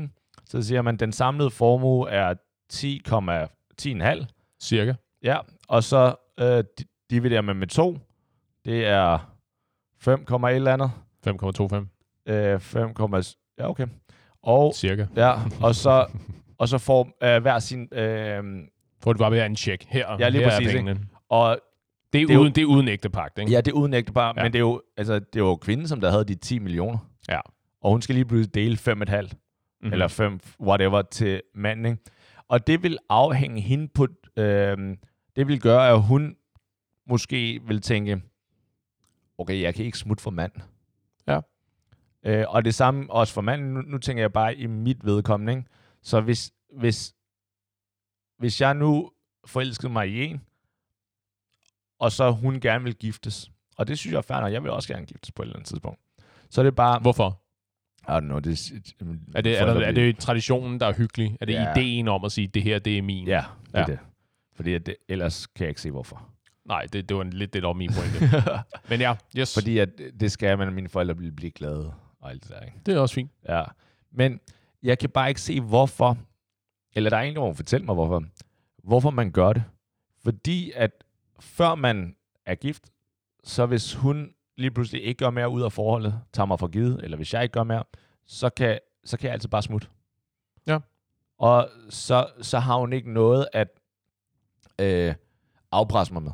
[0.00, 2.34] 500.000, så siger man, at den samlede formue er
[2.72, 4.26] 10,10,5.
[4.62, 4.94] Cirka.
[5.22, 5.38] Ja,
[5.68, 7.98] og så øh, di- dividerer man med 2.
[8.64, 9.32] Det er
[10.00, 10.90] 5, et eller andet.
[12.26, 12.32] 5,25.
[12.32, 12.94] Øh, 5,
[13.58, 13.86] ja, okay.
[14.42, 15.06] Og, Cirka.
[15.16, 16.06] ja, og så,
[16.58, 17.88] og så får øh, hver sin...
[17.92, 18.44] Øh,
[19.06, 19.84] Får det bare være en check.
[19.88, 21.00] Her, Ja, lige her præcis, er pengene.
[21.28, 21.58] og
[22.12, 23.52] Det er, Det er jo- uden, det er uden ægtepagt, ikke?
[23.52, 24.42] ja, det er uden ægtepar, Ja.
[24.42, 26.98] men det er, jo, altså, det er jo kvinden, som der havde de 10 millioner.
[27.28, 27.40] Ja.
[27.80, 29.86] Og hun skal lige pludselig dele 5,5 Mhm.
[29.88, 29.92] mm.
[29.92, 31.86] eller 5, whatever, til manden.
[31.86, 31.98] Ikke?
[32.48, 34.06] Og det vil afhænge hende på...
[34.36, 34.96] Øh,
[35.36, 36.36] det vil gøre, at hun
[37.08, 38.22] måske vil tænke,
[39.38, 40.52] okay, jeg kan ikke smutte for mand.
[41.28, 41.40] Ja.
[42.26, 43.74] Øh, og det samme også for manden.
[43.74, 45.52] Nu, nu tænker jeg bare i mit vedkommende.
[45.52, 45.64] Ikke?
[46.02, 47.14] Så hvis, hvis,
[48.38, 49.10] hvis jeg nu
[49.46, 50.40] forelskede mig i en,
[51.98, 54.70] og så hun gerne vil giftes, og det synes jeg er fair nok, jeg vil
[54.70, 56.00] også gerne giftes på et eller andet tidspunkt.
[56.50, 56.98] Så er det bare...
[56.98, 57.40] Hvorfor?
[58.02, 58.72] I don't know, det
[59.34, 61.36] Er det, er, der, er det traditionen, der er hyggelig?
[61.40, 61.72] Er det Ja.
[61.72, 63.26] ideen om at sige, det her, det er min?
[63.26, 63.84] Ja, det er Ja.
[63.86, 63.98] det.
[64.54, 66.28] Fordi at det, ellers kan jeg ikke se, hvorfor.
[66.64, 68.42] Nej, det, det var en, lidt det, der var min pointe.
[68.90, 69.54] Men ja, yes.
[69.54, 69.88] Fordi at
[70.20, 72.76] det skal man, at mine forældre vil blive glade og alt det der, ikke?
[72.86, 73.30] Det er også fint.
[73.48, 73.62] Ja.
[74.12, 74.40] Men
[74.82, 76.18] jeg kan bare ikke se, hvorfor,
[76.96, 78.22] eller der er en, der må fortælle mig, hvorfor,
[78.84, 79.64] hvorfor man gør det.
[80.22, 81.04] Fordi at
[81.40, 82.16] før man
[82.46, 82.82] er gift,
[83.44, 87.00] så hvis hun lige pludselig ikke gør mere ud af forholdet, tager mig for givet,
[87.04, 87.84] eller hvis jeg ikke gør mere,
[88.26, 89.88] så kan, så kan jeg altid bare smutte.
[90.66, 90.78] Ja.
[91.38, 93.68] Og så, så har hun ikke noget at
[94.80, 95.14] øh,
[95.72, 96.32] afpresse mig med.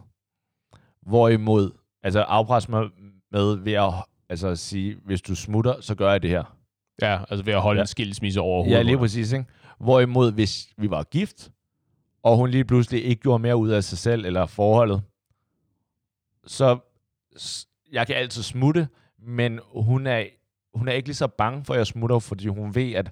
[1.03, 1.71] Hvorimod,
[2.03, 2.91] altså afpresse mig
[3.33, 3.93] med ved at
[4.29, 6.57] altså, sige, hvis du smutter, så gør jeg det her.
[7.03, 7.83] Ja, altså ved at holde Ja.
[7.83, 8.79] en skilsmisse over hovedet.
[8.79, 9.33] Ja, lige præcis.
[9.33, 9.47] Ikke?
[9.83, 11.53] Hvorimod, hvis vi var gift,
[12.23, 15.03] og hun lige pludselig ikke gjorde mere ud af sig selv eller forholdet,
[16.47, 16.79] så
[17.93, 20.25] jeg kan altid smutte, men hun er,
[20.75, 23.11] hun er ikke lige så bange for, at jeg smutter, fordi hun ved, at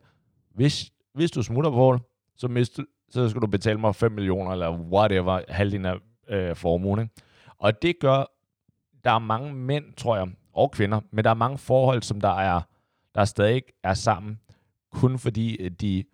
[0.55, 1.99] hvis, hvis du smutter, Paul,
[2.37, 5.97] så, mister, så skal du betale mig 5 millioner, eller whatever, halvdelen af
[6.29, 7.01] øh, formuen.
[7.01, 7.15] Ikke?
[7.59, 8.25] Og det gør,
[9.05, 12.41] der er mange mænd, tror jeg, og kvinder, men der er mange forhold, som der
[12.41, 12.61] er,
[13.15, 14.41] der stadig er sammen,
[14.93, 16.05] kun fordi de,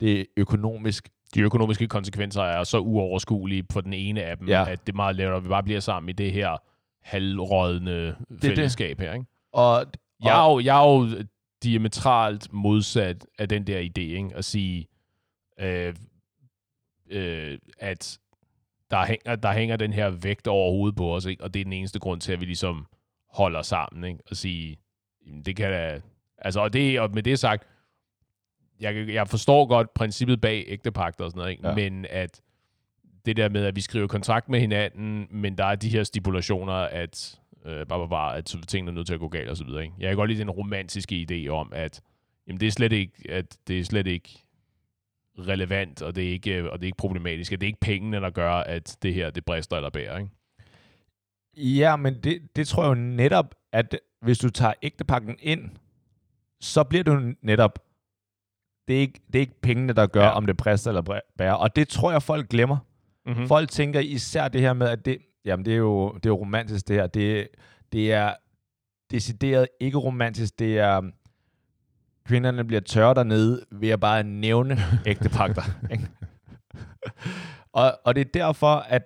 [0.00, 4.64] det økonomisk De økonomiske konsekvenser er så uoverskuelige på den ene af dem, Ja.
[4.70, 6.56] at det er meget lettere, at vi bare bliver sammen i det her
[7.02, 8.16] halvrådne det.
[8.40, 9.12] fællesskab her.
[9.12, 9.26] Ikke?
[9.52, 9.86] Og,
[10.24, 11.24] Jeg, er og jo, jeg er jo
[11.62, 14.30] diametralt modsat af den der idé, ikke?
[14.34, 14.86] at sige,
[15.60, 15.94] øh,
[17.10, 18.18] øh, at
[18.90, 21.44] der hænger, der hænger den her vægt over hovedet på os, ikke?
[21.44, 22.86] og det er den eneste grund til, at vi ligesom
[23.32, 24.20] holder sammen, ikke?
[24.30, 24.76] og sige,
[25.26, 26.00] jamen, det kan da...
[26.38, 27.66] Altså, og, det, og med det sagt,
[28.80, 31.68] jeg, jeg forstår godt princippet bag ægtepagter og sådan noget, ikke?
[31.68, 31.74] Ja.
[31.74, 32.40] men at
[33.26, 36.72] det der med, at vi skriver kontrakt med hinanden, men der er de her stipulationer,
[36.72, 39.82] at øh, bare, bare, at tingene er nødt til at gå galt og så videre.
[39.82, 39.94] Ikke?
[39.98, 42.00] Jeg kan godt lide den romantiske idé om, at
[42.46, 44.44] jamen, det er slet ikke, at det er slet ikke
[45.38, 48.16] relevant, og det er ikke, og det er ikke problematisk, at det er ikke pengene,
[48.20, 50.30] der gør, at det her, det brister eller bærer, ikke?
[51.56, 55.70] Ja, men det, det tror jeg jo netop, at hvis du tager ægtepakken ind,
[56.60, 57.78] så bliver jo netop,
[58.90, 60.30] det er ikke, det er ikke pengene, der gør, ja.
[60.30, 61.52] Om det brister eller bærer.
[61.52, 62.76] Og det tror jeg, folk glemmer.
[63.26, 63.48] Mm-hmm.
[63.48, 66.38] Folk tænker især det her med, at det, jamen det er jo, det er jo
[66.38, 67.06] romantisk det her.
[67.06, 67.48] Det,
[67.92, 68.34] det er
[69.10, 70.58] decideret ikke romantisk.
[70.58, 71.02] Det er,
[72.26, 75.62] kvinderne bliver tørre dernede ved at bare nævne ægtepagter.
[75.92, 76.08] ikke?
[77.72, 79.02] og, og det er derfor, at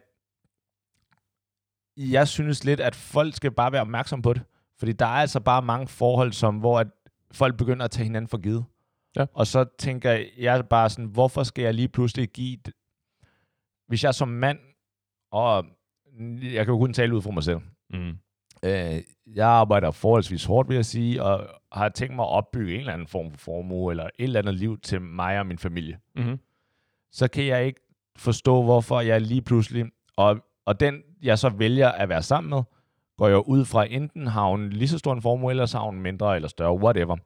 [1.96, 4.42] jeg synes lidt, at folk skal bare være opmærksom på det.
[4.78, 6.86] Fordi der er altså bare mange forhold, som, hvor at
[7.32, 8.64] folk begynder at tage hinanden for givet.
[9.16, 9.26] Ja.
[9.34, 12.58] Og så tænker jeg bare sådan, hvorfor skal jeg lige pludselig give...
[12.68, 14.58] d- Hvis jeg som mand,
[15.32, 15.66] og
[16.42, 17.58] jeg kan jo kun tale ud fra mig selv,
[17.90, 18.08] Mm.
[18.64, 19.00] øh,
[19.34, 22.92] jeg arbejder forholdsvis hårdt, vil jeg sige, og har tænkt mig at opbygge en eller
[22.92, 26.38] anden form for formue, eller et eller andet liv til mig og min familie Mm-hmm.
[27.12, 27.80] så kan jeg ikke
[28.18, 29.84] forstå, hvorfor jeg lige pludselig,
[30.16, 32.62] og, og den jeg så vælger at være sammen med,
[33.16, 35.84] går jeg ud fra, enten har hun lige så stor en formue, eller så har
[35.84, 37.16] hun mindre eller større, whatever.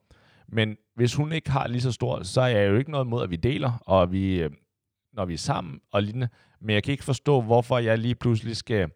[0.48, 3.22] Men hvis hun ikke har lige så stor, så er jeg jo ikke noget mod,
[3.22, 4.50] at vi deler, og vi, øh,
[5.12, 6.28] når vi er sammen og lignende.
[6.60, 8.90] Men jeg kan ikke forstå, hvorfor jeg lige pludselig skal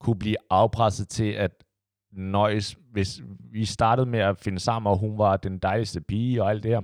[0.00, 1.64] kunne blive afpresset til at
[2.12, 3.20] nøjes, hvis
[3.52, 6.70] vi startede med at finde sammen, og hun var den dejligste pige og alt det
[6.70, 6.80] her.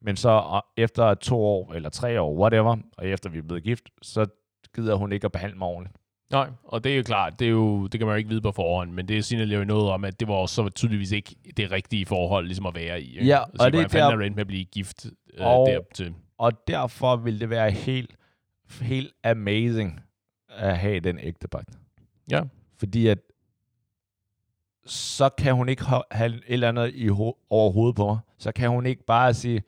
[0.00, 3.90] Men så efter to år, eller tre år, whatever, og efter vi er blevet gift,
[4.02, 4.26] så
[4.74, 5.96] gider hun ikke at behandle mig ordentligt.
[6.34, 8.40] Nej, og det er jo klart, det, er jo, det kan man jo ikke vide
[8.40, 11.70] på forhånd, men det signalerer jo noget om, at det var så tydeligvis ikke det
[11.70, 13.10] rigtige forhold ligesom at være i.
[13.14, 13.26] Ikke?
[13.26, 14.24] Ja, og og det det er er der...
[14.24, 16.14] er med at blive gift øh, Og- dertil.
[16.38, 18.16] Og derfor vil det være helt,
[18.80, 20.00] helt amazing
[20.48, 21.68] at have den ægtepagt.
[22.30, 22.42] Ja.
[22.78, 23.18] Fordi at
[24.86, 28.18] så kan hun ikke ha- have et eller andet i ho- over hovedet på mig.
[28.38, 29.62] Så kan hun ikke bare sige,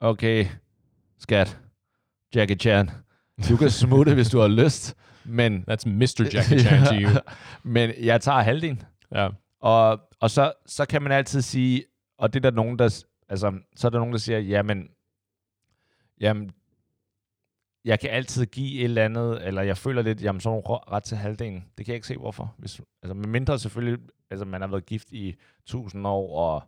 [0.00, 0.46] okay,
[1.18, 1.58] skat,
[2.34, 2.90] Jackie Chan,
[3.48, 6.30] du kan smutte, hvis du har lyst, men, That's Mr.
[6.34, 7.20] Jackie Chan to you.
[7.62, 8.82] men jeg tager halvdelen.
[9.12, 9.28] Ja.
[9.60, 11.84] Og, og så, så kan man altid sige,
[12.18, 14.88] og det er der nogen, der, altså, så er der nogen, der siger, jamen,
[16.20, 16.50] jamen,
[17.84, 20.62] jeg kan altid give et eller andet, eller jeg føler lidt, jamen, så har hun
[20.62, 21.64] ro- ret til halvdelen.
[21.78, 22.54] Det kan jeg ikke se, hvorfor.
[22.58, 23.98] Hvis, altså, med mindre selvfølgelig,
[24.30, 25.34] altså, man har været gift i
[25.66, 26.62] tusind år, og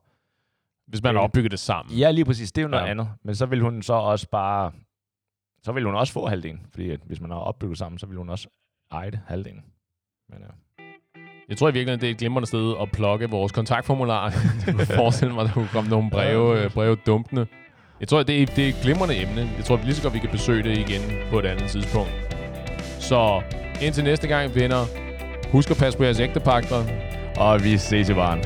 [0.87, 1.25] Hvis man Okay.
[1.25, 1.97] opbygger det sammen.
[1.99, 2.91] ja, lige præcis, det er jo noget Ja.
[2.91, 3.09] andet.
[3.23, 4.73] Men så vil hun så også bare,
[5.67, 8.19] så vil hun også få halvdelen, fordi at hvis man har opbygget sammen, så vil
[8.19, 8.49] hun også
[8.93, 9.65] eje det halvdelen.
[10.31, 10.83] Men, ja.
[11.49, 14.23] Jeg tror i virkeligheden, det er et glimrende sted at plukke vores kontaktformular.
[14.67, 17.47] jeg kunne forestille mig, at der kunne komme nogle breve, øh, breve dumpende.
[18.01, 19.51] Jeg tror, det er, det er et glimrende emne.
[19.57, 22.11] Jeg tror lige så godt, vi kan besøge det igen på et andet tidspunkt.
[23.01, 23.43] Så
[23.83, 24.83] indtil næste gang, venner,
[25.53, 26.85] husk at passe på jeres ægtepagter.
[27.37, 28.43] Og vi ses i varen.